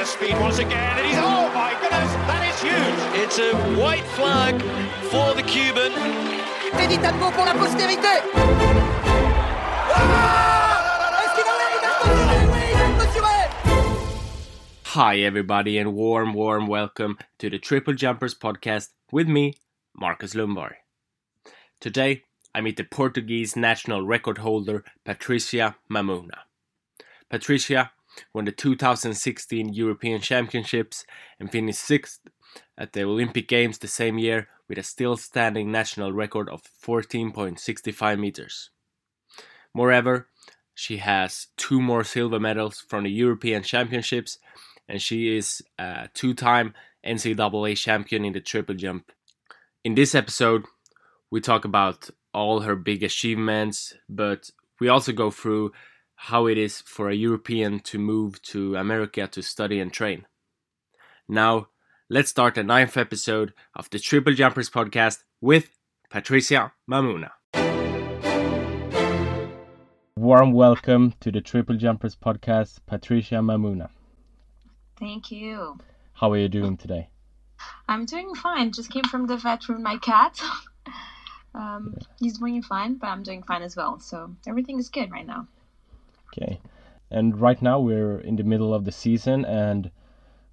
[0.00, 3.00] of speed once again, and he's oh my goodness, that is huge.
[3.22, 4.62] It's a white flag
[5.12, 5.92] for the Cuban.
[6.72, 8.22] Teddy Tamgho pour la postérité.
[9.92, 13.38] Ah Est-ce qu'il en est Il a mesuré, oui, il a mesuré.
[14.94, 19.52] Hi, everybody, and warm, warm welcome to the Triple Jumpers podcast with me,
[19.94, 20.78] Marcus Lumbar.
[21.78, 22.22] Today,
[22.54, 26.46] I meet the Portuguese national record holder Patricia Mamona.
[27.28, 27.90] Patricia
[28.34, 31.04] won the 2016 European Championships
[31.38, 32.20] and finished sixth
[32.76, 38.18] at the Olympic Games the same year with a still standing national record of 14.65
[38.18, 38.70] meters.
[39.74, 40.28] Moreover,
[40.74, 44.38] she has two more silver medals from the European Championships
[44.88, 46.74] and she is a two time
[47.06, 49.12] NCAA champion in the triple jump.
[49.84, 50.64] In this episode,
[51.30, 54.50] we talk about all her big achievements, but
[54.80, 55.72] we also go through
[56.24, 60.26] how it is for a European to move to America to study and train.
[61.26, 61.68] Now,
[62.10, 65.70] let's start the ninth episode of the Triple Jumpers podcast with
[66.10, 67.30] Patricia Mamona.
[70.14, 73.88] Warm welcome to the Triple Jumpers podcast, Patricia Mamona.
[74.98, 75.78] Thank you.
[76.12, 77.08] How are you doing today?
[77.88, 78.72] I'm doing fine.
[78.72, 80.38] Just came from the vet with my cat.
[81.54, 84.00] um, He's doing fine, but I'm doing fine as well.
[84.00, 85.48] So everything is good right now.
[86.32, 86.60] Okay.
[87.10, 89.90] And right now we're in the middle of the season and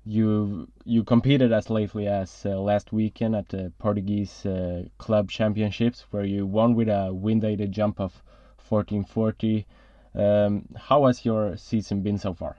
[0.03, 6.06] you you competed as lately as uh, last weekend at the Portuguese uh, club championships
[6.11, 8.23] where you won with a wind aided jump of
[8.69, 9.66] 1440.
[10.16, 12.56] Um, how has your season been so far?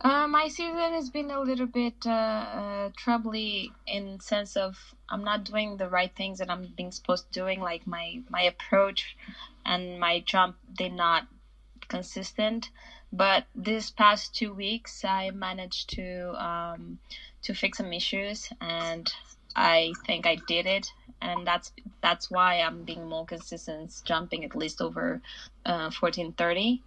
[0.00, 5.22] Uh, my season has been a little bit uh, uh, troubly in sense of I'm
[5.22, 7.60] not doing the right things that I'm being supposed to doing.
[7.60, 9.16] Like my my approach
[9.64, 11.28] and my jump did not
[11.92, 12.70] consistent.
[13.12, 16.08] But this past two weeks, I managed to
[16.48, 16.98] um,
[17.42, 19.06] to fix some issues, and
[19.54, 20.86] I think I did it.
[21.20, 25.20] And that's that's why I'm being more consistent, jumping at least over
[25.66, 26.82] uh, 1430.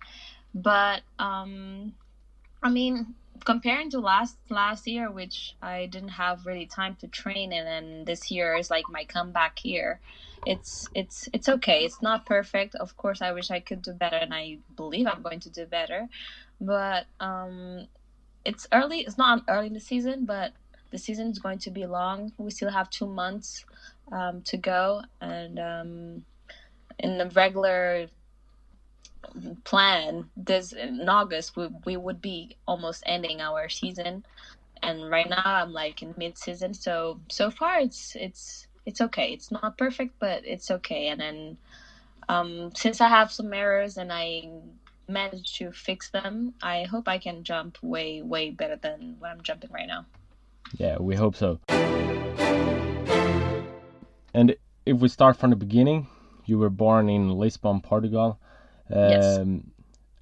[0.54, 1.94] But um,
[2.64, 7.52] I mean, comparing to last last year, which I didn't have really time to train
[7.52, 10.00] in, and this year is like my comeback year.
[10.46, 11.84] It's it's it's okay.
[11.84, 12.76] It's not perfect.
[12.76, 15.66] Of course, I wish I could do better, and I believe I'm going to do
[15.66, 16.08] better.
[16.62, 17.88] But um,
[18.46, 19.00] it's early.
[19.02, 20.54] It's not early in the season, but
[20.92, 22.32] the season is going to be long.
[22.38, 23.66] We still have two months
[24.12, 26.26] um, to go, and um,
[27.00, 28.08] in the regular
[29.64, 34.24] plan this in august we, we would be almost ending our season.
[34.84, 36.74] And right now i'm like in mid-season.
[36.74, 39.34] So so far it's it's it's okay.
[39.34, 41.08] It's not perfect but it's okay.
[41.08, 41.58] And then
[42.30, 44.50] um, since i have some errors and i
[45.08, 49.42] managed to fix them i hope i can jump way way better than what i'm
[49.44, 50.04] jumping right now.
[50.78, 51.60] Yeah, we hope so.
[54.34, 54.56] And
[54.86, 56.08] if we start from the beginning,
[56.46, 58.40] you were born in Lisbon, Portugal.
[59.02, 59.42] Yes.
[59.42, 59.72] Um,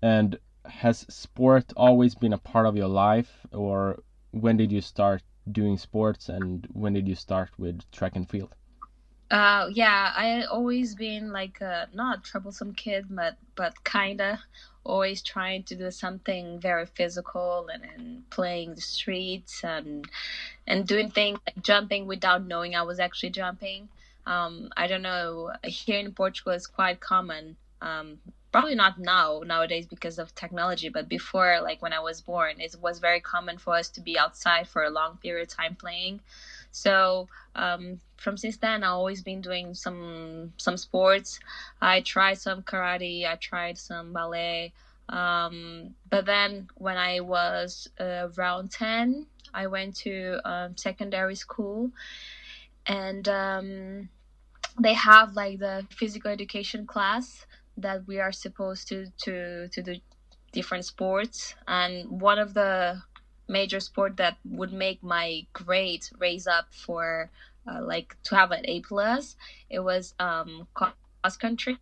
[0.02, 5.24] and has sport always been a part of your life, or when did you start
[5.52, 8.56] doing sports, and when did you start with track and field?
[9.32, 14.40] Uh, yeah, I always been like a not a troublesome kid, but but kinda
[14.84, 20.10] always trying to do something very physical and, and playing the streets and
[20.68, 23.90] and doing things like jumping without knowing I was actually jumping.
[24.26, 25.52] Um, I don't know.
[25.64, 27.58] Here in Portugal, it's quite common.
[27.82, 28.20] Um,
[28.54, 32.76] probably not now nowadays because of technology, but before, like when I was born, it
[32.80, 36.22] was very common for us to be outside for a long period of time playing.
[36.72, 41.40] So um, from since then, I've always been doing some some sports.
[41.82, 43.28] I tried some karate.
[43.28, 44.72] I tried some ballet.
[45.10, 51.90] Um, but then when I was uh, around ten, I went to um, secondary school,
[52.86, 54.10] and um,
[54.80, 57.48] they have like the physical education class
[57.78, 59.96] that we are supposed to to to do
[60.52, 63.02] different sports and one of the
[63.48, 67.30] major sport that would make my grade raise up for
[67.68, 69.36] uh, like to have an A plus.
[69.70, 71.78] It was um, cross country.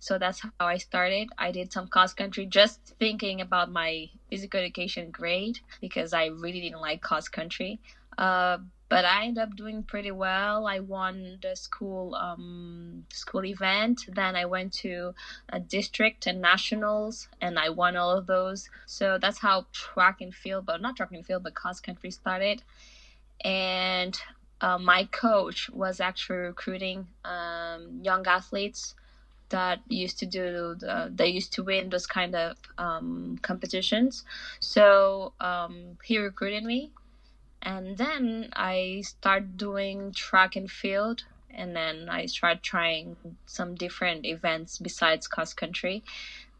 [0.00, 1.28] So that's how I started.
[1.38, 6.60] I did some cross country just thinking about my physical education grade because I really
[6.60, 7.80] didn't like cross country.
[8.18, 8.58] Uh,
[8.88, 10.66] but I ended up doing pretty well.
[10.66, 14.02] I won the school um, school event.
[14.08, 15.14] Then I went to
[15.48, 18.68] a district and nationals, and I won all of those.
[18.86, 22.62] So that's how track and field, but not track and field, but cross country started.
[23.44, 24.18] And
[24.60, 28.94] uh, my coach was actually recruiting um, young athletes
[29.48, 34.24] that used to do the, they used to win those kind of um, competitions.
[34.60, 36.90] So um, he recruited me,
[37.66, 43.16] and then I started doing track and field, and then I started trying
[43.46, 46.04] some different events besides cross country.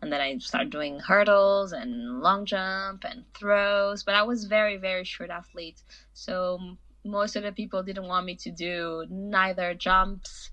[0.03, 4.79] And then I started doing hurdles and long jump and throws, but I was very,
[4.79, 5.81] very short athlete.
[6.13, 10.51] So most of the people didn't want me to do neither jumps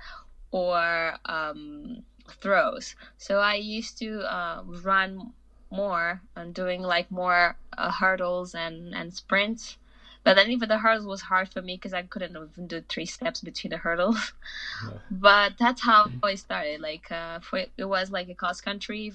[0.51, 2.03] or um,
[2.41, 2.95] throws.
[3.17, 5.33] So I used to uh, run
[5.71, 9.77] more and doing like more uh, hurdles and and sprints.
[10.23, 13.05] But then even the hurdles was hard for me because I couldn't even do three
[13.05, 14.33] steps between the hurdles.
[14.83, 14.97] Yeah.
[15.11, 16.81] But that's how I started.
[16.81, 19.13] Like uh, for, it was like a cross country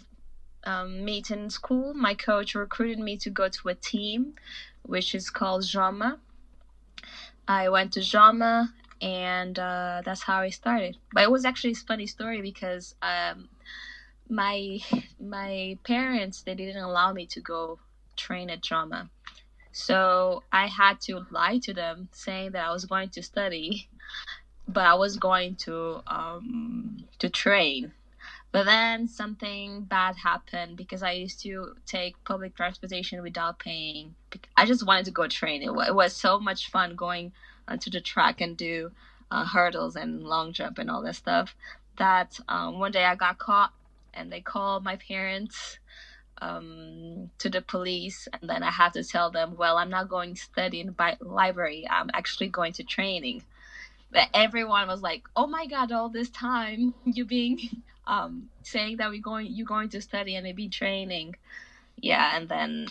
[0.64, 1.94] um, meet in school.
[1.94, 4.34] My coach recruited me to go to a team,
[4.82, 6.18] which is called Jama.
[7.46, 10.96] I went to Jama and uh, that's how I started.
[11.12, 13.48] But it was actually a funny story because um,
[14.28, 14.78] my
[15.20, 17.78] my parents they didn't allow me to go
[18.16, 19.08] train at Jama,
[19.72, 23.88] so I had to lie to them saying that I was going to study,
[24.68, 27.92] but I was going to um, to train.
[28.50, 34.14] But then something bad happened because I used to take public transportation without paying.
[34.56, 35.62] I just wanted to go train.
[35.62, 37.32] It, it was so much fun going
[37.78, 38.90] to the track and do
[39.30, 41.54] uh, hurdles and long jump and all that stuff.
[41.98, 43.72] That um, one day I got caught
[44.14, 45.78] and they called my parents
[46.40, 50.34] um, to the police, and then I had to tell them, "Well, I'm not going
[50.34, 51.86] to study in the library.
[51.90, 53.42] I'm actually going to training."
[54.10, 55.92] But everyone was like, "Oh my God!
[55.92, 60.44] All this time you being um, saying that we going you going to study and
[60.44, 61.34] maybe training."
[62.00, 62.88] Yeah, and then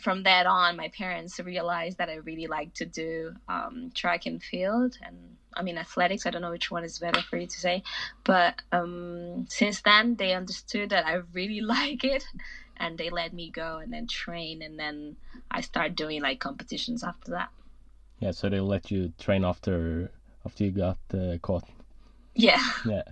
[0.00, 4.42] from that on, my parents realized that I really like to do um, track and
[4.42, 6.26] field, and I mean athletics.
[6.26, 7.82] I don't know which one is better for you to say,
[8.24, 12.24] but um, since then they understood that I really like it,
[12.78, 15.16] and they let me go and then train, and then
[15.50, 17.50] I start doing like competitions after that.
[18.20, 20.10] Yeah, so they let you train after
[20.44, 21.64] after you got uh, caught.
[22.34, 22.62] Yeah.
[22.84, 23.02] Yeah.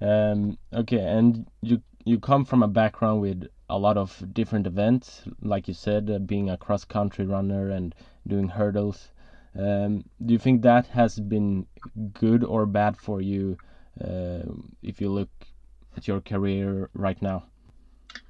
[0.00, 5.24] Um, okay, and you you come from a background with a lot of different events,
[5.40, 7.94] like you said, uh, being a cross country runner and
[8.26, 9.12] doing hurdles.
[9.56, 11.66] Um, do you think that has been
[12.14, 13.58] good or bad for you
[14.00, 14.42] uh,
[14.82, 15.30] if you look
[15.96, 17.44] at your career right now?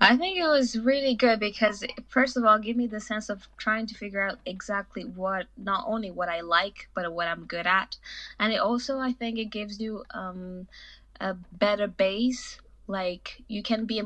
[0.01, 3.49] I think it was really good because, first of all, give me the sense of
[3.57, 7.67] trying to figure out exactly what, not only what I like, but what I'm good
[7.67, 7.97] at.
[8.39, 10.67] And it also, I think, it gives you um,
[11.21, 12.59] a better base
[12.89, 14.05] like you can be a,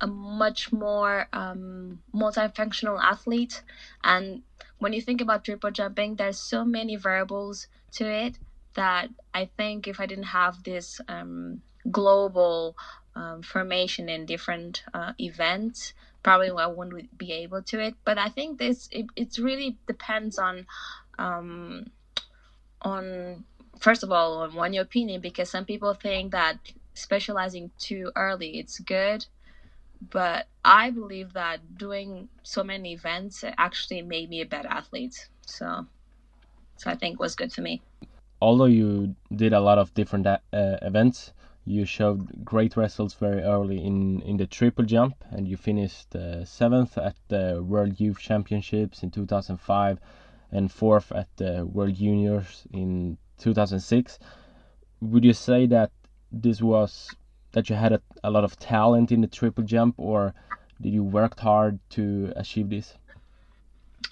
[0.00, 3.62] a much more um, multifunctional athlete
[4.04, 4.42] and
[4.78, 8.38] when you think about triple jumping there's so many variables to it
[8.74, 12.76] that i think if i didn't have this um, global
[13.14, 17.94] um, formation in different uh, events probably i wouldn't be able to it.
[18.04, 20.66] But i think this it, it really depends on
[21.18, 21.86] um,
[22.82, 23.44] on
[23.78, 26.58] first of all on one your opinion because some people think that
[26.94, 29.26] specializing too early it's good.
[30.10, 35.28] But i believe that doing so many events actually made me a better athlete.
[35.46, 35.86] So
[36.76, 37.82] so i think was good for me.
[38.42, 41.32] Although you did a lot of different uh, events
[41.70, 46.44] you showed great results very early in in the triple jump and you finished uh,
[46.44, 49.98] seventh at the world youth championships in 2005
[50.52, 54.18] and fourth at the world juniors in 2006
[55.00, 55.90] would you say that
[56.30, 57.16] this was
[57.52, 60.34] that you had a, a lot of talent in the triple jump, or
[60.80, 62.94] did you work hard to achieve this?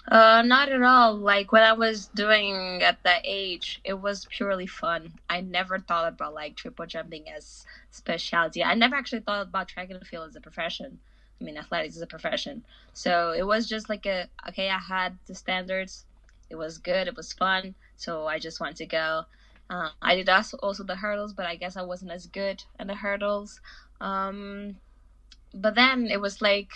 [0.09, 1.15] Uh, not at all.
[1.15, 5.13] Like when I was doing at that age, it was purely fun.
[5.29, 8.63] I never thought about like triple jumping as specialty.
[8.63, 10.99] I never actually thought about track and field as a profession.
[11.39, 12.63] I mean, athletics is a profession.
[12.93, 14.69] So it was just like a okay.
[14.69, 16.05] I had the standards.
[16.49, 17.07] It was good.
[17.07, 17.75] It was fun.
[17.95, 19.25] So I just wanted to go.
[19.69, 22.87] Uh, I did also, also the hurdles, but I guess I wasn't as good at
[22.87, 23.61] the hurdles.
[24.01, 24.77] Um,
[25.53, 26.71] but then it was like,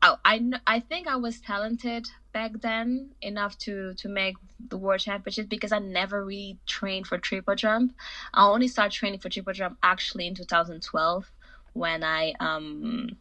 [0.00, 4.36] I, I, I think I was talented back then enough to, to make
[4.68, 7.94] the world championship because I never really trained for triple jump.
[8.32, 11.30] I only started training for triple jump actually in 2012
[11.72, 13.16] when I um,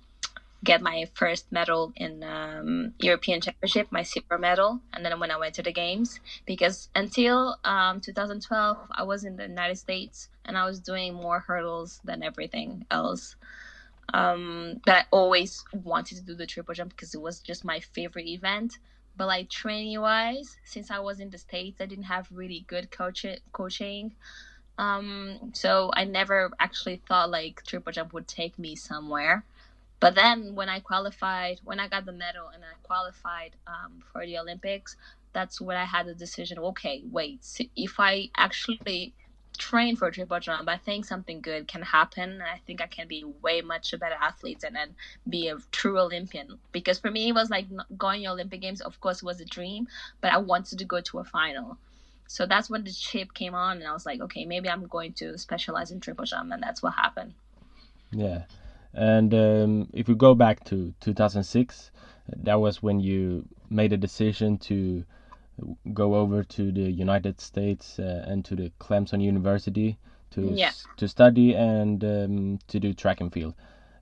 [0.64, 5.38] get my first medal in um, European Championship, my silver medal, and then when I
[5.38, 10.58] went to the games, because until um, 2012 I was in the United States and
[10.58, 13.36] I was doing more hurdles than everything else.
[14.14, 17.80] Um, but I always wanted to do the triple jump because it was just my
[17.80, 18.80] favorite event.
[19.18, 22.92] But like training wise, since I was in the states, I didn't have really good
[22.92, 24.16] coach coaching
[24.78, 29.46] Um, so I never actually thought like triple jump would take me somewhere.
[30.00, 34.26] But then when I qualified, when I got the medal and I qualified um, for
[34.26, 34.96] the Olympics,
[35.34, 36.60] that's when I had the decision.
[36.60, 37.42] Okay, wait,
[37.76, 39.16] if I actually
[39.58, 42.42] train for triple jump, I think something good can happen.
[42.42, 44.96] I think I can be way much a better athlete and then
[45.28, 46.60] be a true Olympian.
[46.72, 47.66] Because for me, it was like
[47.98, 48.82] going to Olympic Games.
[48.82, 49.88] Of course, was a dream,
[50.22, 51.78] but I wanted to go to a final.
[52.28, 55.14] So that's when the chip came on, and I was like, okay, maybe I'm going
[55.14, 57.34] to specialize in triple jump, and that's what happened.
[58.12, 58.44] Yeah,
[58.94, 61.92] and um, if we go back to 2006,
[62.44, 65.06] that was when you made a decision to
[65.94, 69.98] go over to the United States uh, and to the Clemson University
[70.32, 70.72] to yeah.
[70.98, 73.56] to study and um, to do track and field.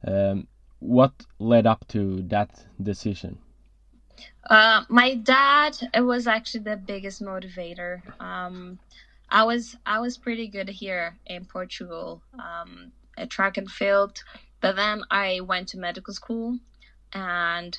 [0.06, 0.48] Um,
[0.80, 3.40] what led up to that decision?
[4.50, 8.02] Uh, my dad it was actually the biggest motivator.
[8.20, 8.80] Um,
[9.30, 14.24] I was I was pretty good here in Portugal um, at track and field,
[14.62, 16.60] but then I went to medical school,
[17.14, 17.78] and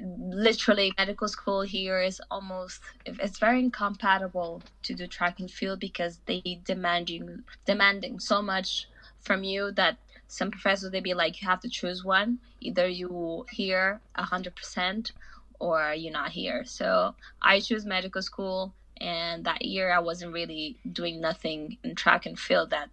[0.00, 6.20] literally medical school here is almost it's very incompatible to do track and field because
[6.26, 8.88] they demand you demanding so much
[9.20, 9.96] from you that
[10.28, 12.38] some professors they be like you have to choose one.
[12.60, 15.12] Either you here 100%
[15.58, 16.64] or you're not here.
[16.64, 22.26] So i choose medical school and that year i wasn't really doing nothing in track
[22.26, 22.90] and field that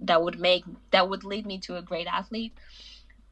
[0.00, 2.52] that would make that would lead me to a great athlete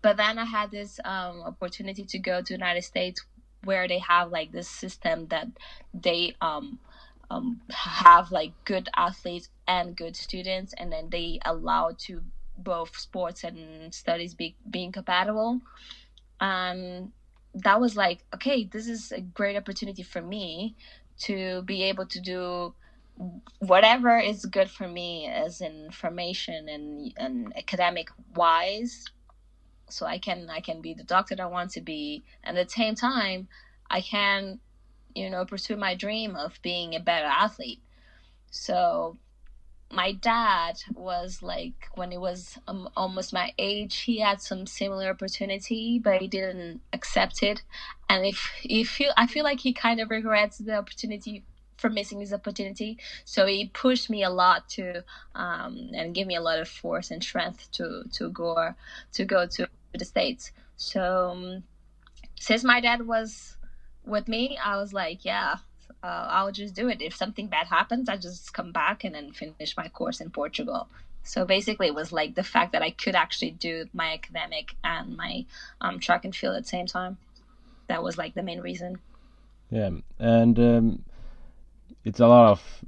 [0.05, 3.25] but then I had this um, opportunity to go to United States
[3.65, 5.49] where they have like this system that
[5.95, 6.79] they um,
[7.31, 12.21] um, have like good athletes and good students, and then they allow to
[12.59, 15.63] both sports and studies be being compatible.
[16.39, 17.11] And
[17.55, 20.77] that was like, okay, this is a great opportunity for me
[21.21, 22.75] to be able to do
[23.61, 29.07] whatever is good for me as information and, and academic wise
[29.89, 32.25] so i can i can be the doctor that i want to be.
[32.43, 33.49] And at the same time
[33.91, 34.61] i can
[35.15, 37.81] you know pursue my dream of being a better athlete.
[38.51, 39.19] So
[39.91, 45.11] my dad was like when he was um, almost my age he had some similar
[45.11, 47.63] opportunity but he didn't accept it.
[48.09, 51.45] And if if feel i feel like he kind of regrets the opportunity
[51.77, 52.99] for missing this opportunity.
[53.25, 55.05] So he pushed me a lot to
[55.35, 58.75] um, and gave me a lot of force and strength to to go
[59.13, 60.53] to go to the states.
[60.77, 61.65] So um,
[62.39, 63.57] since my dad was
[64.05, 65.57] with me, I was like, yeah,
[66.03, 67.01] uh, I'll just do it.
[67.01, 70.89] If something bad happens, I just come back and then finish my course in Portugal.
[71.23, 75.17] So basically, it was like the fact that I could actually do my academic and
[75.17, 75.47] my
[75.81, 77.17] um, track and field at the same time.
[77.89, 78.99] That was like the main reason.
[79.71, 81.05] Yeah, and um,
[82.05, 82.85] it's a lot of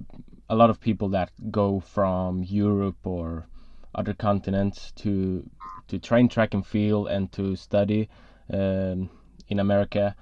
[0.48, 3.46] a lot of people that go from Europe or
[3.94, 5.48] other continents to
[5.88, 8.08] to train track and field and to study
[8.52, 9.08] um,
[9.48, 10.14] in America.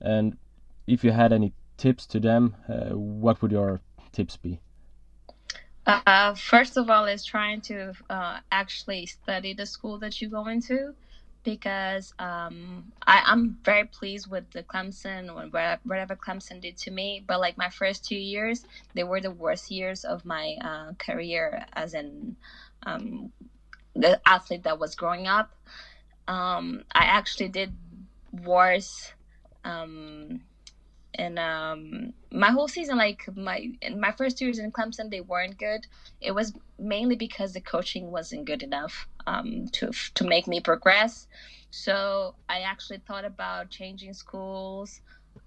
[0.00, 0.36] And
[0.86, 3.80] if you had any tips to them, uh, what would your
[4.12, 4.60] tips be?
[5.86, 10.46] Uh, first of all, is trying to uh, actually study the school that you go
[10.46, 10.94] into
[11.44, 15.48] because um, I, am very pleased with the Clemson or
[15.84, 17.24] whatever Clemson did to me.
[17.26, 21.64] But like my first two years, they were the worst years of my uh, career
[21.72, 22.36] as an
[22.84, 23.32] um,
[23.94, 25.52] the athlete that was growing up.
[26.28, 27.72] Um, I actually did
[28.32, 29.12] worse.
[29.64, 30.42] Um,
[31.14, 35.86] and um, my whole season, like my my first years in Clemson, they weren't good.
[36.20, 41.26] It was mainly because the coaching wasn't good enough um, to to make me progress.
[41.70, 45.00] So I actually thought about changing schools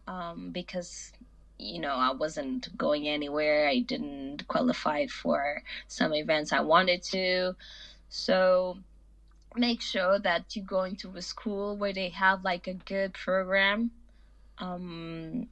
[0.07, 1.11] um, because
[1.57, 3.67] you know I wasn't going anywhere.
[3.67, 7.55] I didn't qualify for some events I wanted to.
[8.09, 8.77] So
[9.55, 13.91] make sure that you go into a school where they have like a good program,
[14.57, 15.47] um,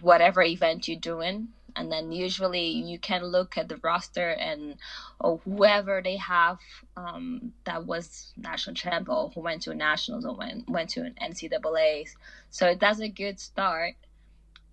[0.00, 1.48] whatever event you're doing.
[1.76, 4.76] And then usually you can look at the roster and
[5.20, 6.58] or whoever they have
[6.96, 11.14] um, that was national champ or who went to nationals or went, went to an
[11.22, 12.08] NCAA.
[12.50, 13.94] So that's a good start.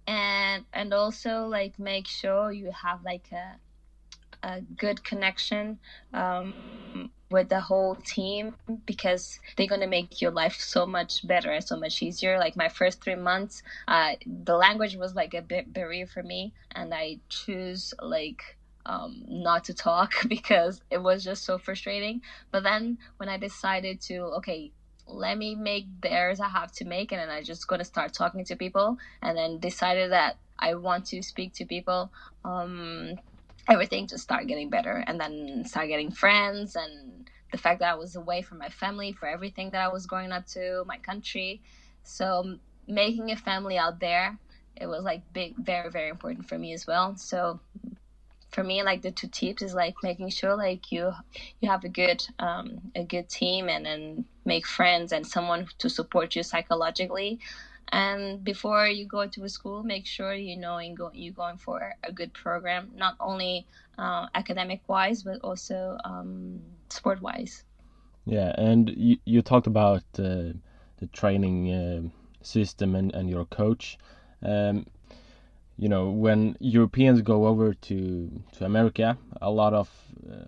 [0.08, 3.58] And and also like make sure you have like a
[4.46, 5.80] a good connection
[6.14, 6.54] um,
[7.36, 11.64] with the whole team because they're going to make your life so much better and
[11.72, 12.40] so much easier.
[12.40, 16.54] Like my first three months uh, the language was like a bit barrier for me
[16.72, 18.42] and i choose like
[18.86, 22.22] um, not to talk because it was just so frustrating.
[22.52, 24.72] But then when i decided to okay
[25.08, 28.12] let me make the errors i have to make and then i just to start
[28.12, 32.12] talking to people and then decided that i want to speak to people
[32.44, 33.14] um,
[33.70, 37.96] everything just started getting better and then start getting friends and the fact that I
[37.96, 41.62] was away from my family for everything that I was growing up to, my country.
[42.04, 42.58] So
[42.88, 44.38] making a family out there,
[44.76, 47.16] it was like big, very, very important for me as well.
[47.18, 47.62] So
[48.52, 51.12] for me, like the two tips is like making sure like you
[51.62, 55.90] you have a good um, a good team and then make friends and someone to
[55.90, 57.40] support you psychologically.
[57.90, 62.12] And before you go to a school, make sure you know you're going for a
[62.12, 63.66] good program, not only
[63.98, 67.64] uh, academic wise but also um, sport wise.
[68.26, 70.54] Yeah, and you, you talked about uh,
[70.98, 72.02] the training uh,
[72.44, 73.98] system and, and your coach.
[74.42, 74.88] Um,
[75.78, 79.90] you know, when Europeans go over to to America, a lot of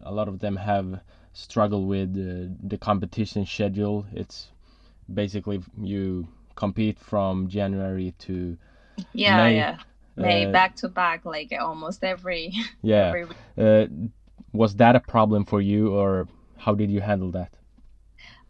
[0.02, 1.02] a lot of them have
[1.34, 4.06] struggled with uh, the competition schedule.
[4.14, 4.48] It's
[5.14, 6.28] basically you
[6.58, 8.58] compete from January to
[9.14, 9.56] yeah, May.
[9.56, 9.78] yeah.
[10.18, 12.52] May uh, back to back, like almost every.
[12.82, 13.14] Yeah.
[13.14, 13.26] Every
[13.58, 13.88] uh,
[14.52, 17.54] was that a problem for you, or how did you handle that?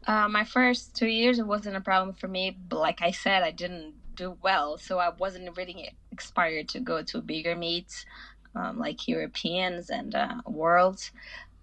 [0.08, 2.58] Uh, my first two years, it wasn't a problem for me.
[2.70, 7.04] But like I said, I didn't do well, so I wasn't really inspired to go
[7.04, 8.06] to bigger meets,
[8.56, 11.12] um, like Europeans and uh, Worlds.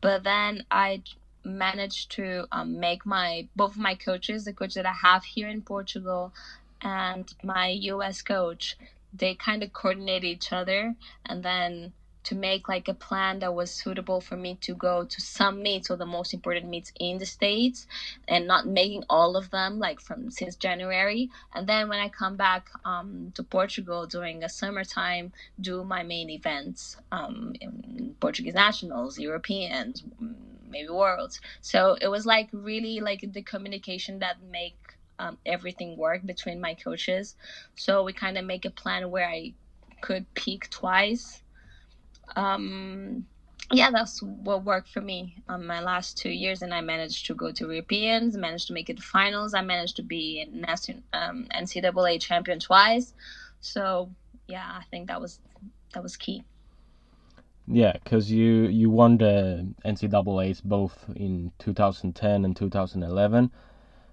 [0.03, 1.03] But then I
[1.45, 5.63] managed to um, make my both my coaches, the coach that I have here in
[5.63, 6.33] Portugal,
[6.81, 8.23] and my U.S.
[8.23, 8.77] coach,
[9.13, 10.95] they kind of coordinate each other,
[11.27, 11.93] and then
[12.25, 15.91] to make like a plan that was suitable for me to go to some meets
[15.91, 17.87] or the most important meets in the states
[18.27, 22.37] and not making all of them like from since january and then when i come
[22.37, 27.53] back um, to portugal during the summertime do my main events um,
[28.21, 30.03] portuguese nationals europeans
[30.75, 34.77] maybe worlds so it was like really like the communication that make
[35.19, 37.37] um, everything work between my coaches
[37.77, 39.53] so we kind of make a plan where i
[40.03, 41.43] could peak twice
[42.37, 43.27] um,
[43.73, 47.35] yeah, that's what worked for me on my last two years, and I managed to
[47.35, 49.55] go to Europeans, managed to make it to finals.
[49.55, 50.65] I managed to be in
[51.13, 53.15] um, NCAA champion twice.
[53.61, 54.11] So
[54.47, 55.41] yeah, I think that was
[55.95, 56.45] that was key.
[57.67, 63.51] Yeah, because you you won the NCAA's both in 2010 and 2011,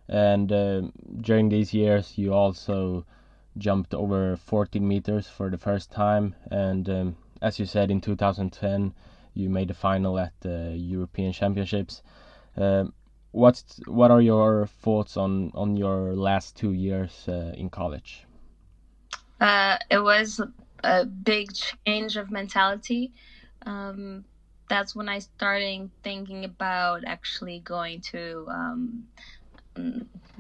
[0.08, 0.82] and uh,
[1.20, 3.06] during these years you also
[3.58, 8.94] jumped over 14 meters for the first time, and um, as you said, in 2010,
[9.34, 12.04] you made the final at the European Championships.
[12.56, 12.86] Uh,
[13.32, 18.26] what's what are your thoughts on on your last two years uh, in college?
[19.40, 20.40] Uh, it was
[20.84, 21.50] a big
[21.86, 23.12] change of mentality.
[23.66, 24.26] Um,
[24.70, 29.08] that's when I started thinking about actually going to um,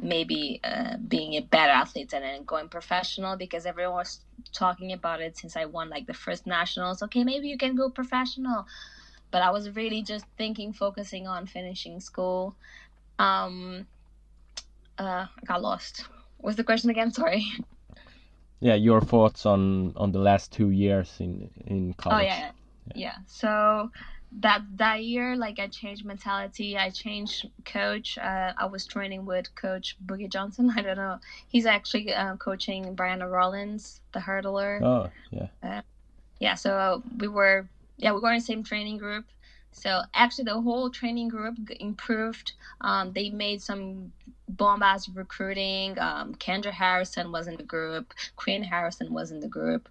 [0.01, 4.21] maybe uh, being a better athlete and then going professional because everyone was
[4.53, 7.01] talking about it since I won like the first nationals.
[7.03, 8.65] Okay, maybe you can go professional.
[9.31, 12.55] But I was really just thinking, focusing on finishing school.
[13.19, 13.87] Um,
[14.97, 16.05] uh, I got lost.
[16.37, 17.11] What's the question again?
[17.11, 17.45] Sorry.
[18.59, 22.19] Yeah, your thoughts on on the last two years in in college.
[22.19, 22.51] Oh yeah,
[22.93, 23.15] yeah.
[23.27, 23.91] So
[24.39, 26.77] that that year like i changed mentality.
[26.77, 28.17] I changed coach.
[28.17, 30.71] Uh, i was training with coach boogie johnson.
[30.75, 31.19] I don't know.
[31.47, 34.81] He's actually uh, coaching brianna rollins the hurdler.
[34.81, 35.47] Oh yeah.
[35.63, 35.81] Uh,
[36.39, 37.67] yeah so we were
[37.97, 39.25] yeah we were in the same training group.
[39.73, 42.53] So actually the whole training group improved.
[42.81, 44.11] Um, they made some
[44.49, 45.97] bombast recruiting.
[45.99, 48.13] Um, kendra harrison was in the group.
[48.35, 49.87] Queen harrison was in the group.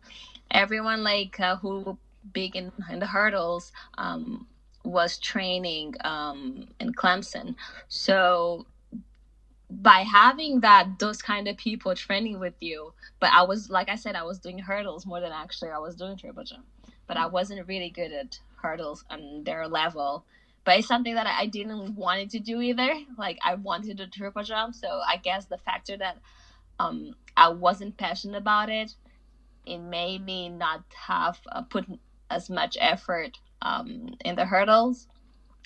[0.50, 1.96] Everyone like uh, who
[2.32, 4.46] big in, in the hurdles um,
[4.84, 7.54] was training um, in Clemson.
[7.88, 8.66] So
[9.70, 13.94] by having that those kind of people training with you, but I was like I
[13.94, 16.64] said, I was doing hurdles more than actually I was doing triple jump.
[17.06, 20.24] But I wasn't really good at hurdles on their level.
[20.64, 22.92] But it's something that I didn't wanted to do either.
[23.16, 26.18] Like I wanted to triple jump, so I guess the factor that
[26.78, 28.94] um, I wasn't passionate about it,
[29.66, 31.86] it made me not have uh, put
[32.30, 35.08] as much effort um, in the hurdles.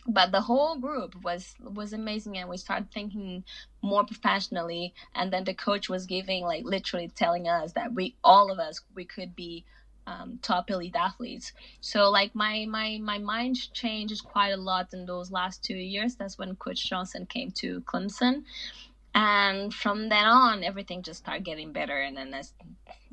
[0.07, 3.45] But the whole group was was amazing and we started thinking
[3.83, 4.95] more professionally.
[5.15, 8.83] And then the coach was giving like literally telling us that we all of us
[8.95, 9.65] we could be
[10.07, 11.53] um, top elite athletes.
[11.81, 16.17] So like my my my mind changed quite a lot in those last two years.
[16.17, 18.43] That's when coach johnson came to clemson.
[19.15, 21.99] And from then on everything just started getting better.
[21.99, 22.53] And then as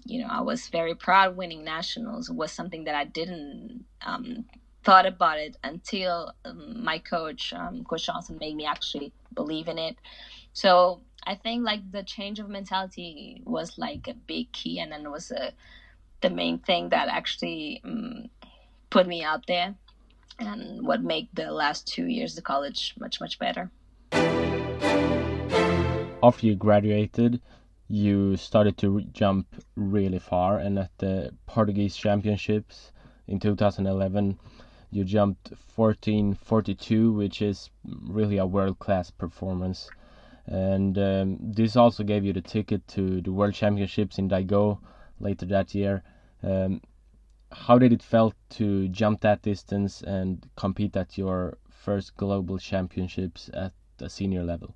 [0.06, 4.46] you know, I was very proud winning nationals was something that I didn't um,
[4.84, 9.78] thought about it until um, my coach, um, Coach Johnson, made me actually believe in
[9.78, 9.98] it.
[10.54, 15.10] So I think like the change of mentality was like a big key, and then
[15.12, 15.54] was a,
[16.22, 18.30] the main thing that actually um,
[18.90, 19.76] put me out there
[20.40, 23.70] and what make the last two years of college much much better
[26.24, 27.42] after you graduated
[27.92, 32.92] you started to jump really far and at the portuguese championships
[33.28, 34.40] in 2011
[34.92, 39.90] you jumped 1442 which is really a world-class performance
[40.46, 44.78] and um, this also gave you the ticket to the world championships in daegu
[45.20, 46.02] later that year
[46.44, 46.82] um,
[47.52, 53.50] how did it felt to jump that distance and compete at your first global championships
[53.54, 54.74] at the senior level?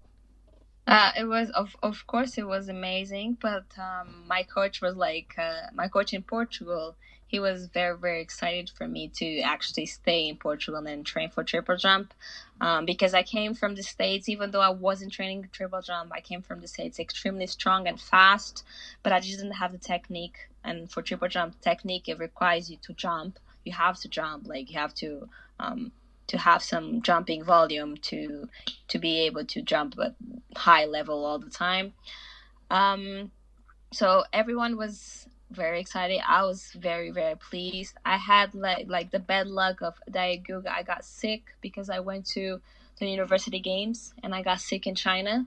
[0.87, 5.33] Uh, it was of of course it was amazing, but um, my coach was like
[5.37, 6.95] uh, my coach in Portugal.
[7.27, 11.43] He was very very excited for me to actually stay in Portugal and train for
[11.43, 12.13] triple jump,
[12.61, 14.29] um, because I came from the states.
[14.29, 17.99] Even though I wasn't training triple jump, I came from the states extremely strong and
[17.99, 18.63] fast,
[19.01, 22.77] but I just didn't have the technique and for triple jump technique it requires you
[22.77, 25.27] to jump you have to jump like you have to
[25.59, 25.91] um,
[26.27, 28.47] to have some jumping volume to
[28.87, 30.15] to be able to jump at
[30.55, 31.93] high level all the time
[32.69, 33.31] um,
[33.91, 39.19] so everyone was very excited i was very very pleased i had like like the
[39.19, 42.59] bad luck of daegu i got sick because i went to
[42.99, 45.45] the university games and i got sick in china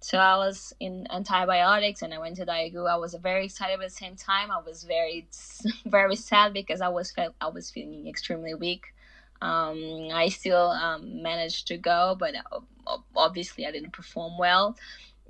[0.00, 2.88] so I was in antibiotics and I went to Daegu.
[2.88, 4.50] I was very excited at the same time.
[4.50, 5.26] I was very,
[5.86, 8.94] very sad because I was felt I was feeling extremely weak.
[9.40, 14.76] Um, I still um, managed to go, but uh, obviously I didn't perform well.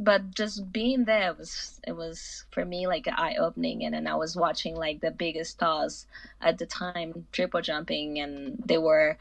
[0.00, 4.06] But just being there was it was for me like an eye opening, and then
[4.06, 6.06] I was watching like the biggest stars
[6.40, 9.18] at the time triple jumping, and they were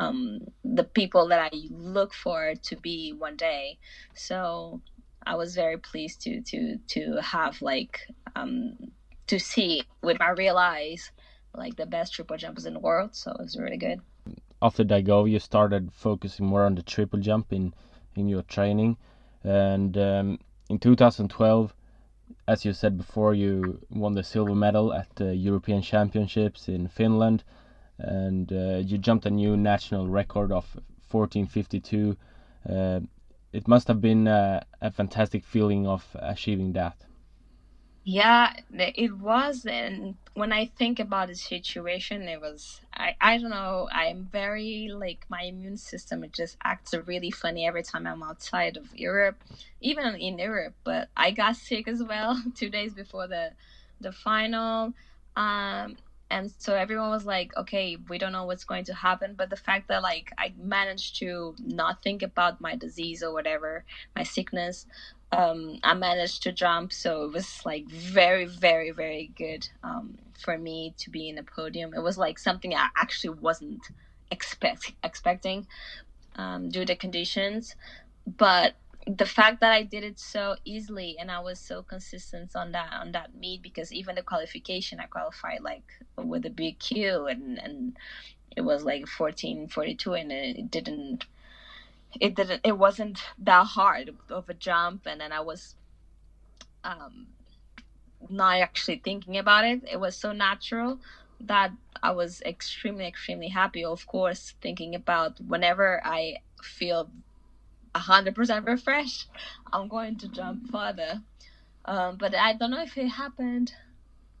[0.00, 3.78] um, the people that I look for to be one day.
[4.14, 4.80] So
[5.24, 8.00] I was very pleased to to to have like
[8.34, 8.76] um,
[9.28, 11.12] to see with my real eyes
[11.54, 13.14] like the best triple jumpers in the world.
[13.14, 14.00] So it was really good.
[14.62, 17.74] After Daegu, you started focusing more on the triple jump in
[18.14, 18.96] in your training,
[19.44, 20.38] and um,
[20.70, 21.74] in 2012
[22.48, 27.44] as you said before, you won the silver medal at the European Championships in Finland,
[27.98, 30.64] and uh, you jumped a new national record of
[31.10, 32.16] 1452.
[32.68, 33.00] Uh,
[33.52, 37.05] it must have been a, fantastic feeling of achieving that.
[38.08, 39.66] Yeah, it was.
[39.66, 44.88] And when I think about the situation, it was, I, I don't know, I'm very,
[44.94, 49.42] like, my immune system, it just acts really funny every time I'm outside of Europe,
[49.80, 50.74] even in Europe.
[50.84, 53.50] But I got sick as well two days before the,
[54.00, 54.94] the final.
[55.34, 55.96] Um,
[56.30, 59.54] and so everyone was like okay we don't know what's going to happen but the
[59.54, 63.84] fact that like i managed to not think about my disease or whatever
[64.16, 64.86] my sickness
[65.32, 70.56] um, i managed to jump so it was like very very very good um, for
[70.58, 71.94] me to be in a podium.
[71.94, 73.82] It was like something i actually wasn't
[74.30, 75.66] expect expecting
[76.36, 77.74] um, due to the conditions.
[78.26, 78.74] But
[79.06, 82.92] the fact that I did it so easily and I was so consistent on that
[82.92, 85.84] on that meet because even the qualification I qualified like
[86.16, 87.96] with a big queue and and
[88.56, 91.26] it was like 14 42 and it didn't
[92.20, 95.74] it didn't it wasn't that hard of a jump and then I was
[96.84, 97.26] um
[98.28, 100.98] not actually thinking about it it was so natural
[101.40, 101.70] that
[102.02, 107.10] I was extremely extremely happy of course thinking about whenever I feel
[107.96, 109.28] 100% refreshed,
[109.72, 111.22] I'm going to jump further.
[111.84, 113.72] Um, but I don't know if it happened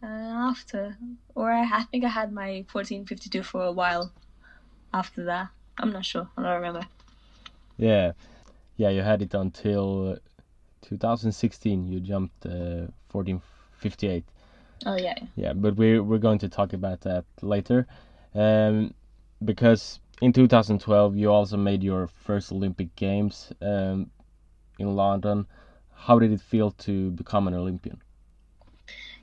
[0.02, 0.96] uh, after,
[1.34, 4.12] or I, I, think I had my 1452 for a while
[4.92, 5.48] after that.
[5.78, 6.28] I'm not sure.
[6.36, 6.86] I don't remember.
[7.76, 8.12] Yeah,
[8.76, 10.18] yeah, you had it until
[10.82, 11.88] 2016.
[11.88, 14.24] You jumped uh, 1458.
[14.86, 15.14] Oh yeah.
[15.36, 17.86] Yeah, but we're we're going to talk about that later,
[18.34, 18.94] um,
[19.44, 24.10] because in 2012 you also made your first olympic games um,
[24.78, 25.46] in london
[25.94, 28.00] how did it feel to become an olympian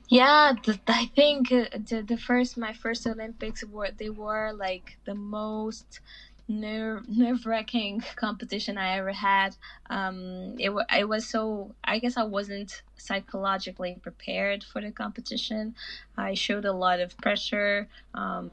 [0.08, 4.98] yeah the, i think uh, the, the first my first olympics were they were like
[5.04, 6.00] the most
[6.48, 9.56] nerve nerve wracking competition I ever had.
[9.90, 15.74] Um, it it was so I guess I wasn't psychologically prepared for the competition.
[16.16, 17.88] I showed a lot of pressure.
[18.14, 18.48] Um,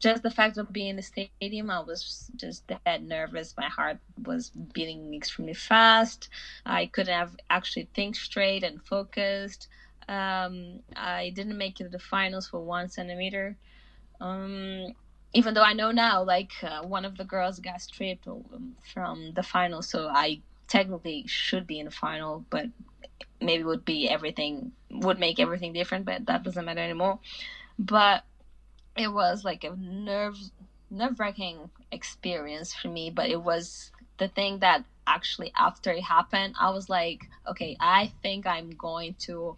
[0.00, 3.54] just the fact of being in the stadium, I was just that nervous.
[3.56, 6.28] My heart was beating extremely fast.
[6.66, 9.68] I couldn't have actually think straight and focused.
[10.08, 13.56] Um, I didn't make it to the finals for one centimeter.
[14.20, 14.94] Um,
[15.34, 19.32] even though I know now, like uh, one of the girls got stripped um, from
[19.32, 22.66] the final, so I technically should be in the final, but
[23.40, 27.18] maybe would be everything would make everything different, but that doesn't matter anymore.
[27.78, 28.24] But
[28.96, 30.36] it was like a nerve
[30.90, 36.54] nerve wracking experience for me, but it was the thing that actually after it happened,
[36.60, 39.56] I was like, okay, I think I'm going to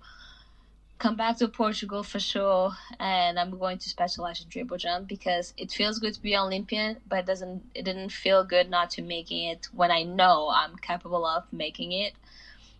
[0.99, 5.53] come back to Portugal for sure, and I'm going to specialize in triple jump because
[5.57, 7.65] it feels good to be Olympian, but it doesn't.
[7.75, 11.93] It didn't feel good not to making it when I know I'm capable of making
[11.93, 12.15] it.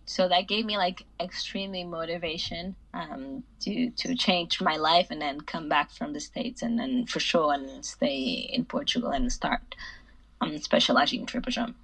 [0.07, 5.41] So that gave me like extremely motivation um, to to change my life and then
[5.41, 9.75] come back from the states and then for sure and stay in Portugal and start
[10.41, 11.75] um, specializing in triple jump.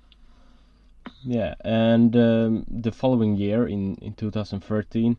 [1.23, 5.17] Yeah, and um, the following year in in 2013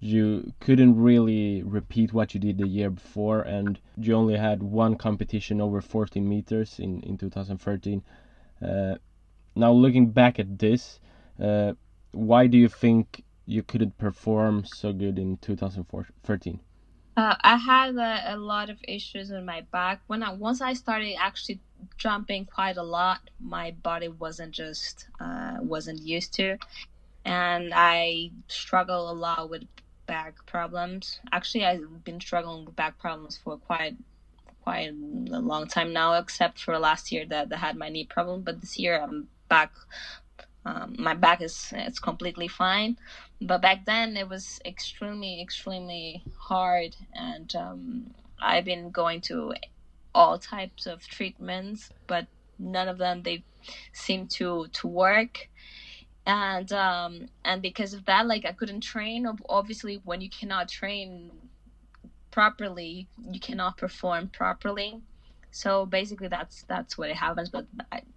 [0.00, 4.96] you couldn't really repeat what you did the year before and you only had one
[4.96, 8.02] competition over 14 meters in, in 2013
[8.62, 8.94] uh,
[9.56, 11.00] now looking back at this
[11.42, 11.72] uh,
[12.12, 16.60] why do you think you couldn't perform so good in 2013
[17.16, 20.00] uh, I had a, a, lot of issues in my back.
[20.06, 21.58] When I once I started actually
[21.96, 26.58] jumping quite a lot, my body wasn't just uh, wasn't used to,
[27.24, 29.64] and I struggle a lot with
[30.08, 31.20] back problems.
[31.30, 33.96] Actually, I've been struggling with back problems for quite
[34.64, 38.42] quite a long time now, except for last year that I had my knee problem.
[38.42, 39.70] But this year I'm back.
[40.64, 42.98] Um, my back is it's completely fine,
[43.40, 48.10] but back then it was extremely extremely hard, and um,
[48.42, 49.54] I've been going to
[50.14, 52.26] all types of treatments, but
[52.58, 53.44] none of them they
[53.92, 55.48] seem to to work
[56.28, 59.26] and um and because of that like i couldn't train.
[59.48, 61.32] Obviously when you cannot train
[62.30, 65.00] properly you cannot perform properly.
[65.50, 67.48] So basically that's that's what it happens.
[67.48, 67.66] But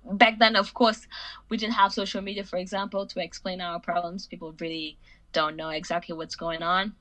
[0.05, 1.07] back then of course
[1.49, 4.27] we didn't have social media for example to explain our problems.
[4.27, 4.97] People really
[5.31, 6.95] don't know exactly what's going on.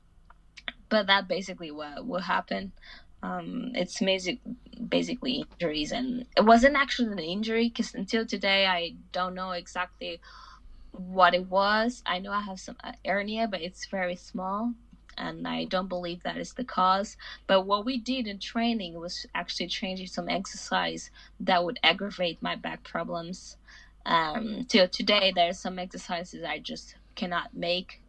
[0.89, 2.73] But that basically what what happened.
[3.23, 4.39] Um, it's basic,
[4.89, 5.93] basically injuries.
[5.93, 10.21] And it wasn't actually an injury because until today i don't know exactly
[10.93, 12.03] what it was.
[12.07, 14.75] I know I have some uh, hernia, but it's very small,
[15.17, 17.17] and I don't believe that is the cause.
[17.47, 22.57] But what we did in training was actually changing some exercise that would aggravate my
[22.57, 23.57] back problems.
[24.07, 28.01] Um, till today, there are some exercises I just cannot make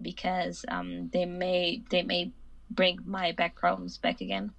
[0.00, 2.32] because um, they may they may
[2.70, 4.52] bring my back problems back again.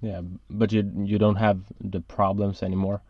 [0.00, 3.02] Yeah, but you you don't have the problems anymore.